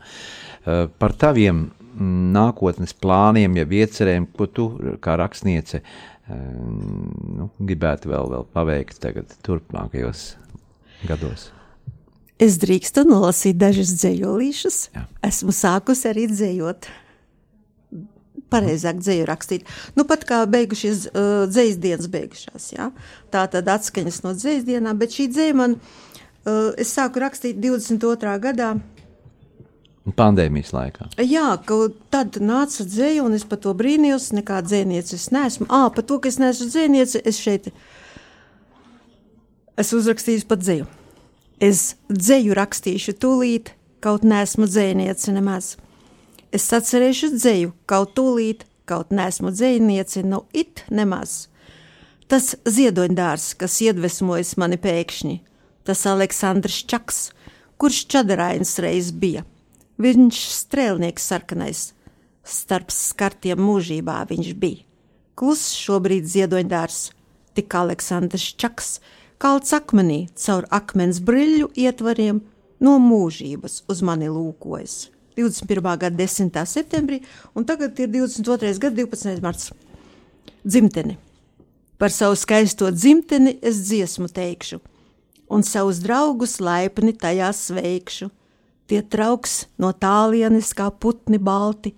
Par 1.01 1.15
taviem 1.17 1.69
nākotnes 2.31 2.93
plāniem, 2.97 3.57
ja 3.59 3.65
iecerēm, 3.65 4.29
ko 4.37 4.47
tu 4.47 4.67
kā 5.03 5.17
rakstniece 5.19 5.81
nu, 6.31 7.49
gribētu 7.59 8.11
vēl, 8.11 8.29
vēl 8.35 8.45
paveikt 8.55 9.01
tagad, 9.03 9.33
turpmākajos 9.45 10.35
gados? 11.09 11.49
Es 12.41 12.55
drīkstu 12.61 13.03
nolasīt 13.05 13.59
dažas 13.61 13.91
dzējolīšas. 13.99 14.77
Jā. 14.95 15.03
Esmu 15.27 15.53
sākusi 15.53 16.07
arī 16.09 16.25
dzējot 16.31 16.87
pareizāk 18.51 19.01
dzēju 19.01 19.27
rakstīt. 19.29 19.67
Nu, 19.97 20.05
pat 20.09 20.25
kā 20.29 20.43
beigušies 20.51 21.07
uh, 21.09 21.43
dzējas 21.49 21.81
dienas 21.81 22.09
beigušās, 22.11 22.71
jā. 22.75 22.89
Tā 23.33 23.45
tad 23.51 23.69
atskaņas 23.71 24.21
no 24.25 24.35
dzējas 24.37 24.67
dienām, 24.67 24.99
bet 25.01 25.15
šī 25.15 25.29
dzēja 25.31 25.57
man, 25.57 25.77
uh, 25.77 26.71
es 26.81 26.93
sāku 26.97 27.23
rakstīt 27.23 27.61
22. 27.63 28.35
gadā. 28.43 28.73
Pandēmijas 30.17 30.71
laikā. 30.73 31.11
Jā, 31.21 31.51
kaut 31.67 31.99
tad 32.13 32.39
nāca 32.41 32.85
dzēja, 32.87 33.21
un 33.21 33.37
es 33.37 33.45
par 33.45 33.59
to 33.61 33.73
brīnījos, 33.77 34.31
nekā 34.33 34.63
dzēniece 34.65 35.13
es 35.19 35.27
neesmu. 35.33 35.67
Ā, 35.69 35.83
par 35.93 36.07
to, 36.09 36.17
ka 36.21 36.31
es 36.31 36.39
neesmu 36.41 36.71
dzēniece, 36.71 37.21
es 37.29 37.37
šeit, 37.37 37.69
es 39.77 39.93
uzrakstīju 39.93 40.47
pat 40.49 40.63
dzēju. 40.63 40.89
Es 41.61 41.83
dzēju 42.09 42.57
rakstīšu 42.57 43.13
tūlīt, 43.21 43.75
kaut 44.01 44.25
neesmu 44.25 44.65
dzēniece 44.65 45.37
nemaz. 45.37 45.75
Es 46.51 46.65
atcerēšu 46.75 47.29
dzēju, 47.31 47.71
kaut 47.87 48.11
tūlīt, 48.17 48.65
kaut 48.83 49.13
nesmu 49.15 49.53
dzējnieci, 49.55 50.25
nu 50.27 50.41
it 50.51 50.83
nemaz. 50.91 51.45
Tas 52.27 52.57
ziedoņdārs, 52.67 53.53
kas 53.59 53.77
iedvesmojas 53.85 54.57
mani 54.59 54.75
pēkšņi, 54.79 55.37
tas 55.87 56.03
Aleksandrs 56.11 56.81
Čaks, 56.91 57.21
kurš 57.79 58.01
čadarains 58.11 58.73
reiz 58.83 59.13
bija. 59.15 59.45
Viņš 60.01 60.41
strēlnieks 60.57 61.29
sarkanais, 61.31 61.85
starp 62.43 62.91
skartiem 62.91 63.63
mūžībā 63.63 64.19
viņš 64.27 64.51
bija. 64.59 64.83
Kluss 65.39 65.71
šobrīd 65.79 66.27
ziedoņdārs, 66.27 66.99
tik 67.55 67.79
Aleksandrs 67.79 68.49
Čaks, 68.59 68.91
kalts 69.39 69.71
akmenī 69.75 70.25
caur 70.35 70.67
akmens 70.67 71.23
briļu 71.23 71.71
ietvariem 71.79 72.43
no 72.83 72.99
mūžības 72.99 73.85
uz 73.87 74.03
mani 74.03 74.27
lūkojas. 74.27 75.07
21. 75.41 75.97
gada 75.97 76.15
10. 76.15 76.61
septembrī, 76.69 77.21
un 77.55 77.65
tagad 77.65 77.97
ir 77.99 78.07
22. 78.13 78.77
gada 78.79 78.95
12. 78.95 79.41
marts. 79.41 79.71
Dzimteni. 80.63 81.17
Par 81.97 82.09
savu 82.09 82.35
skaisto 82.35 82.87
dzimteni 82.89 83.59
es 83.61 83.83
dziesmu 83.85 84.25
teikšu, 84.33 84.79
un 85.53 85.61
savus 85.61 85.99
draugus 86.01 86.55
laipni 86.57 87.13
tajā 87.13 87.51
sveikšu. 87.53 88.31
Tie 88.89 89.01
trauks 89.05 89.67
no 89.77 89.91
tālienes 89.93 90.71
kā 90.73 90.89
putni 90.89 91.37
balti, 91.37 91.93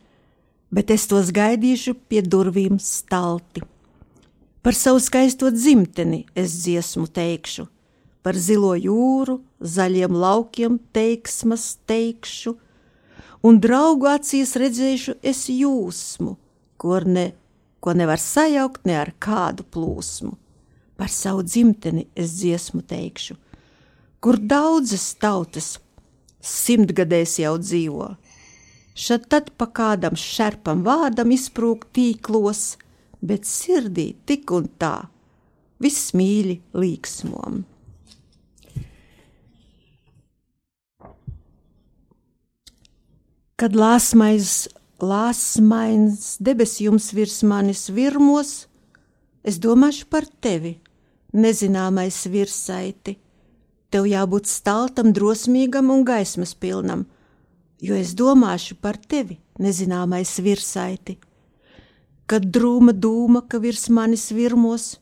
bet 0.67 0.91
es 0.91 1.07
tos 1.07 1.31
gaidīšu 1.31 1.95
pie 2.11 2.19
durvīm 2.19 2.81
stalti. 2.83 3.63
Par 4.59 4.75
savu 4.75 4.99
skaisto 4.99 5.47
dzimteni 5.55 6.25
es 6.35 6.59
dziesmu 6.65 7.07
teikšu, 7.07 7.65
par 8.23 8.35
zilo 8.35 8.75
jūru, 8.75 9.39
zaļiem 9.63 10.19
laukiem 10.19 10.77
teiksmas 10.91 11.77
teikšu 11.87 12.57
un 13.43 13.59
draugu 13.63 14.07
acīs 14.11 14.55
redzēšu 14.59 15.17
es 15.21 15.45
jūsmu, 15.51 16.35
kur 16.79 17.07
ne, 17.07 17.31
ko 17.83 17.95
nevar 17.97 18.21
sajaukt 18.21 18.87
ne 18.87 18.97
ar 19.01 19.13
kādu 19.19 19.65
plūsmu. 19.67 20.33
Par 20.97 21.09
savu 21.11 21.43
dzimteni 21.43 22.05
es 22.15 22.37
dziesmu 22.39 22.83
teikšu, 22.87 23.35
kur 24.23 24.37
daudzas 24.39 25.09
tautas 25.19 25.73
simtgadēs 26.43 27.39
jau 27.41 27.57
dzīvo. 27.59 28.13
Šad 28.93 29.25
tad 29.31 29.49
pa 29.57 29.67
kādam 29.73 30.15
šerpam 30.19 30.83
vārdam 30.85 31.33
izprūk 31.33 31.87
tīklos, 31.95 32.77
bet 33.25 33.49
sirdī 33.49 34.11
tik 34.27 34.51
un 34.53 34.69
tā 34.77 34.95
viss 35.81 36.13
mīļi 36.15 36.59
līksmom. 36.77 37.63
Kad 43.53 43.75
lāsmais, 43.77 44.65
lāsmains 44.97 46.37
debesjums 46.41 47.11
virs 47.13 47.43
manis 47.45 47.85
virmos, 47.93 48.65
es 49.45 49.59
domāšu 49.61 50.07
par 50.09 50.25
tevi, 50.41 50.79
nezināmais 51.37 52.17
virsaiti. 52.33 53.19
Tev 53.93 54.09
jābūt 54.09 54.49
staltam, 54.49 55.13
drosmīgam 55.13 55.93
un 55.93 56.01
gaismas 56.01 56.55
pilnam, 56.57 57.05
jo 57.77 57.93
es 57.93 58.15
domāšu 58.17 58.79
par 58.81 58.97
tevi, 58.97 59.37
nezināmais 59.61 60.33
virsaiti. 60.41 61.19
Kad 62.25 62.49
drūma 62.49 62.97
dūma, 62.97 63.45
ka 63.45 63.61
virs 63.61 63.85
manis 63.93 64.31
virmos, 64.33 64.95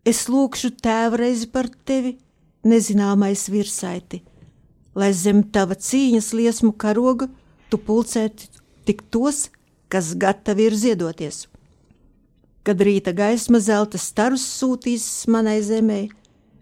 es 0.00 0.30
lūkšu 0.32 0.78
tēvreizi 0.80 1.52
par 1.52 1.68
tevi, 1.84 2.16
nezināmais 2.64 3.50
virsaiti, 3.52 4.22
lai 4.96 5.12
zem 5.12 5.44
tava 5.52 5.76
cīņas 5.76 6.32
liesmu 6.32 6.72
karoga 6.72 7.28
tu 7.70 7.78
pulcēt 7.78 8.46
tik 8.86 9.02
tos, 9.10 9.48
kas 9.92 10.14
gatavi 10.18 10.68
ir 10.70 10.76
ziedoties. 10.78 11.46
Kad 12.66 12.82
rīta 12.82 13.14
gaisma 13.14 13.60
zelta 13.62 13.98
starus 13.98 14.44
sūtīs 14.58 15.06
manai 15.30 15.60
zemē, 15.62 16.00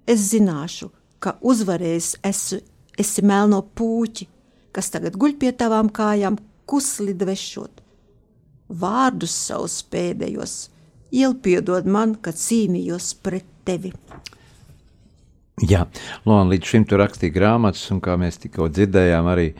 es 0.06 0.28
zināšu, 0.32 0.90
ka 1.18 1.38
uzvarējis 1.40 2.10
esi, 2.28 2.60
esi 3.00 3.24
melno 3.24 3.62
puķi, 3.64 4.28
kas 4.74 4.92
tagad 4.92 5.16
guļ 5.16 5.38
pie 5.40 5.54
tavām 5.56 5.88
kājām, 5.88 6.36
kusli 6.68 7.14
dvešot. 7.16 7.80
Vārdus 8.68 9.32
savus 9.48 9.80
pēdējos, 9.92 10.54
ielpiedod 11.14 11.88
man, 11.88 12.16
kad 12.20 12.36
cīnījos 12.40 13.14
pret 13.24 13.48
tevi. 13.64 13.92
Jā, 15.62 15.84
Lona 16.26 16.50
līdz 16.50 16.66
šim 16.66 16.84
tur 16.90 16.98
rakstīja 16.98 17.32
grāmatas, 17.36 17.84
un 17.94 18.00
kā 18.02 18.16
mēs 18.18 18.40
tikko 18.42 18.66
dzirdējām, 18.74 19.28
arī 19.30 19.52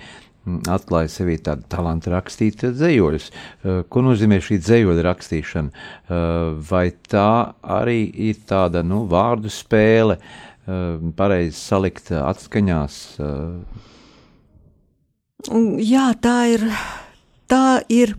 atklāja 0.45 1.11
sevī 1.11 1.37
tādu 1.43 1.65
talantu 1.73 2.13
rakstīt 2.13 2.65
dzējoļus. 2.65 3.29
Eh, 3.31 3.83
ko 3.89 4.03
nozīmē 4.05 4.41
šī 4.45 4.59
dzējoļa 4.61 5.05
rakstīšana? 5.07 5.71
Eh, 5.71 6.17
vai 6.71 6.87
tā 7.09 7.55
arī 7.63 8.01
ir 8.13 8.43
tāda 8.49 8.85
nu, 8.85 9.05
vārdu 9.09 9.53
spēle, 9.53 10.19
eh, 10.19 10.99
pareizi 11.17 11.57
salikt 11.57 12.13
atskaņās? 12.13 13.01
Jā, 15.79 16.15
tā 16.21 16.39
ir. 16.55 16.71
Tā 17.47 17.85
ir 17.93 18.15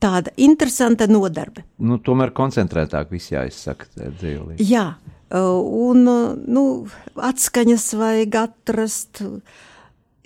tāda 0.00 0.32
interesanta 0.38 1.06
nodarbe. 1.06 1.64
Nu, 1.78 1.98
tomēr 1.98 2.30
koncentrētāk 2.32 3.10
viss 3.10 3.28
jāizsaka 3.28 3.84
dzīvē. 4.16 4.56
Jā, 4.56 4.94
un 5.30 6.04
nu, 6.46 6.88
atskaņas 7.14 7.92
vajag 8.00 8.34
atrast. 8.40 9.20
Uh, 9.20 9.40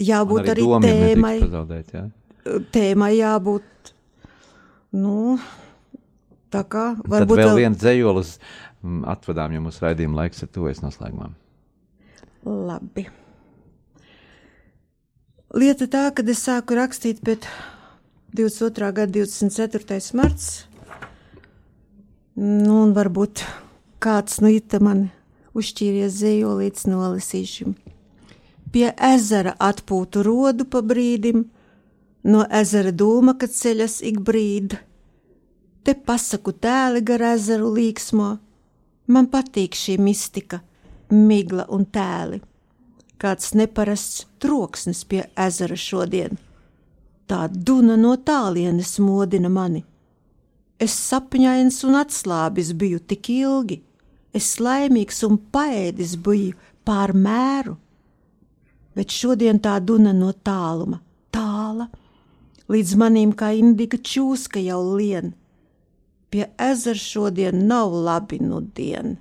jābūt 0.01 0.51
arī, 0.53 0.67
arī 0.79 0.87
tēmai. 0.87 1.35
Pazaudēt, 1.43 1.95
jā. 1.97 2.05
Tēmai 2.75 3.13
jābūt, 3.17 3.93
nu, 4.99 5.39
tā 6.53 6.65
kā 6.69 6.93
varbūt. 6.99 7.37
Tad 7.39 7.45
vēl 7.45 7.61
viens 7.61 7.81
dzējolis 7.81 8.35
mm, 8.83 9.03
atvedām, 9.13 9.55
jo 9.55 9.65
mūsu 9.67 9.85
raidījuma 9.87 10.25
laiks 10.25 10.43
ir 10.45 10.51
tuvies 10.55 10.83
noslēgumam. 10.85 11.37
Labi. 12.47 13.07
Lieta 15.53 15.87
tā, 15.93 16.07
kad 16.17 16.29
es 16.33 16.43
sāku 16.47 16.77
rakstīt 16.79 17.21
pēc 17.25 17.47
22. 18.33 18.93
gada 18.97 19.13
24. 19.13 19.99
marts, 20.17 20.47
nu, 22.41 22.79
un 22.81 22.95
varbūt 22.97 23.45
kāds 24.03 24.41
no 24.43 24.51
ita 24.51 24.81
man 24.83 25.11
uzšķīries 25.53 26.17
zējolīts 26.17 26.89
nolasīšim 26.89 27.77
pie 28.73 28.93
ezera 28.97 29.53
atpūtu 29.61 30.23
rodu 30.25 30.67
pa 30.73 30.81
brīdim, 30.83 31.45
no 32.25 32.45
ezera 32.61 32.93
dūma, 32.93 33.37
kad 33.39 33.53
ceļas 33.53 34.01
ik 34.09 34.21
brīdi. 34.25 34.79
Te 35.83 35.95
pasaku 36.09 36.55
tēli 36.63 37.03
gar 37.03 37.25
ezeru 37.33 37.73
līksmo, 37.75 38.31
man 39.13 39.29
patīk 39.33 39.77
šī 39.77 39.99
mistika, 39.99 40.63
migla 41.11 41.67
un 41.75 41.85
tēli. 41.85 42.41
Kāds 43.23 43.53
neparasts 43.59 44.25
troksnis 44.43 45.05
pie 45.07 45.25
ezera 45.39 45.79
šodien. 45.79 46.39
Tā 47.27 47.47
duna 47.53 47.97
no 47.99 48.17
tālienes 48.17 48.97
modina 49.03 49.51
mani. 49.51 49.85
Es 50.83 50.95
sapņains 51.11 51.85
un 51.87 52.01
atslābis 52.01 52.73
biju 52.75 52.99
tik 52.99 53.29
ilgi, 53.31 53.79
es 54.35 54.57
laimīgs 54.59 55.23
un 55.29 55.39
paēdis 55.55 56.17
biju 56.25 56.57
pār 56.87 57.13
mēru 57.15 57.77
bet 58.97 59.13
šodien 59.15 59.61
tā 59.63 59.79
duna 59.85 60.13
no 60.17 60.33
tāluma, 60.33 61.01
tāla, 61.35 61.89
līdz 62.73 62.97
manim 63.01 63.33
kā 63.37 63.53
indīga 63.57 64.01
čūska 64.01 64.63
jau 64.63 64.81
lien. 64.97 65.35
Pie 66.33 66.47
ezera 66.61 66.99
šodien 66.99 67.67
nav 67.69 67.93
labi 67.93 68.41
nudien, 68.41 69.19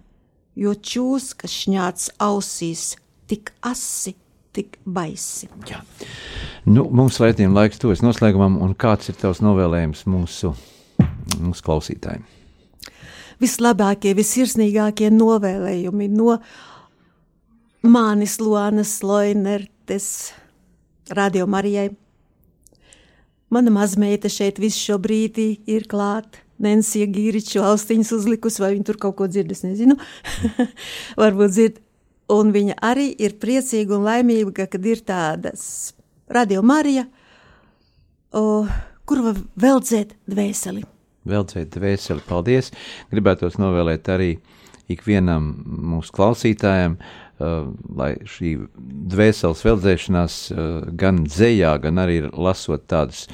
jo 0.55 0.75
čūska 0.75 1.49
šņāts 1.51 2.13
ausīs 2.23 2.93
tik 3.27 3.51
asi, 3.67 4.15
tik 4.55 4.77
baisi. 4.85 5.49
Jā. 5.67 5.81
Nu, 6.67 6.85
mums 6.91 7.19
raidījuma 7.19 7.63
laiks 7.63 7.81
tuvojas 7.81 8.03
noslēgumam, 8.05 8.59
un 8.63 8.75
kāds 8.79 9.11
ir 9.11 9.17
tavs 9.19 9.41
novēlējums 9.43 10.05
mūsu, 10.11 10.53
mūsu 11.39 11.67
klausītājiem? 11.67 12.27
Vislabākie, 13.41 14.11
visirsnīgākie 14.13 15.09
novēlējumi 15.15 16.11
no 16.13 16.35
Mānis 17.81 18.35
Loanas 18.37 18.99
Loinertes 19.01 20.33
Radio 21.09 21.47
Marijai. 21.49 21.89
Mana 23.49 23.73
mazmeita 23.73 24.29
šeit 24.29 24.59
visu 24.61 24.77
šo 24.85 24.97
brīdi 25.01 25.55
ir 25.65 25.87
klāta. 25.89 26.43
Nensija 26.61 27.07
Gīriču 27.09 27.63
austiņas 27.65 28.11
uzlikus, 28.13 28.59
vai 28.61 28.75
viņa 28.75 28.85
tur 28.85 28.99
kaut 29.01 29.15
ko 29.17 29.25
dzird, 29.25 29.49
es 29.55 29.63
nezinu. 29.65 29.95
Varbūt 31.21 31.55
dzird. 31.55 31.81
Un 32.31 32.53
viņa 32.53 32.77
arī 32.85 33.09
ir 33.17 33.33
priecīga 33.41 33.97
un 33.97 34.05
laimīga, 34.05 34.69
kad 34.69 34.85
ir 34.85 35.01
tādas 35.01 35.95
Radio 36.29 36.61
Marija, 36.61 37.07
o, 38.37 38.61
kur 39.09 39.25
var 39.25 39.41
veldzēt 39.59 40.13
dvēseli. 40.29 40.85
Veldzēt 41.27 41.73
dvēseli, 41.73 42.21
paldies! 42.29 42.69
Gribētos 43.09 43.57
novēlēt 43.59 44.07
arī 44.13 44.35
ikvienam 44.95 45.51
mūsu 45.93 46.13
klausītājam, 46.15 46.97
uh, 46.97 47.69
lai 47.97 48.13
šī 48.27 48.55
dvēseles 49.11 49.63
veldzēšanās 49.67 50.39
uh, 50.53 50.63
gan 50.97 51.23
dzējā, 51.27 51.75
gan 51.83 52.01
arī 52.03 52.21
lasot 52.31 52.87
tādus 52.91 53.27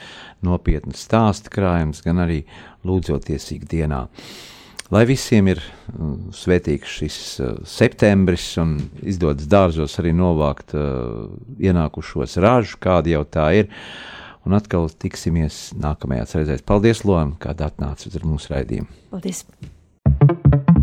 nopietnus 0.45 1.05
stāstu 1.07 1.53
krājumus, 1.53 2.03
gan 2.05 2.21
arī 2.23 2.43
lūdzoties 2.87 3.49
ikdienā. 3.57 4.05
Lai 4.93 5.03
visiem 5.09 5.49
ir 5.51 5.59
uh, 5.59 6.13
svētīgs 6.35 6.99
šis 7.01 7.21
septembris 7.67 8.49
un 8.61 8.77
izdodas 9.03 9.49
dārzos 9.51 9.97
arī 10.01 10.13
novākt 10.15 10.75
ienākušos 11.59 12.37
ražu, 12.43 12.79
kāda 12.83 13.17
jau 13.17 13.25
tā 13.27 13.49
ir. 13.63 13.73
Un 14.47 14.55
atkal 14.55 14.87
tiksimies 14.87 15.73
nākamajā 15.75 16.29
reizē. 16.37 16.55
Paldies, 16.63 17.03
Lorija, 17.03 17.33
kāda 17.49 17.67
atnāca 17.67 18.07
uz 18.07 18.15
mūsu 18.23 18.55
raidījumu. 18.55 18.87
Paldies! 19.11 19.43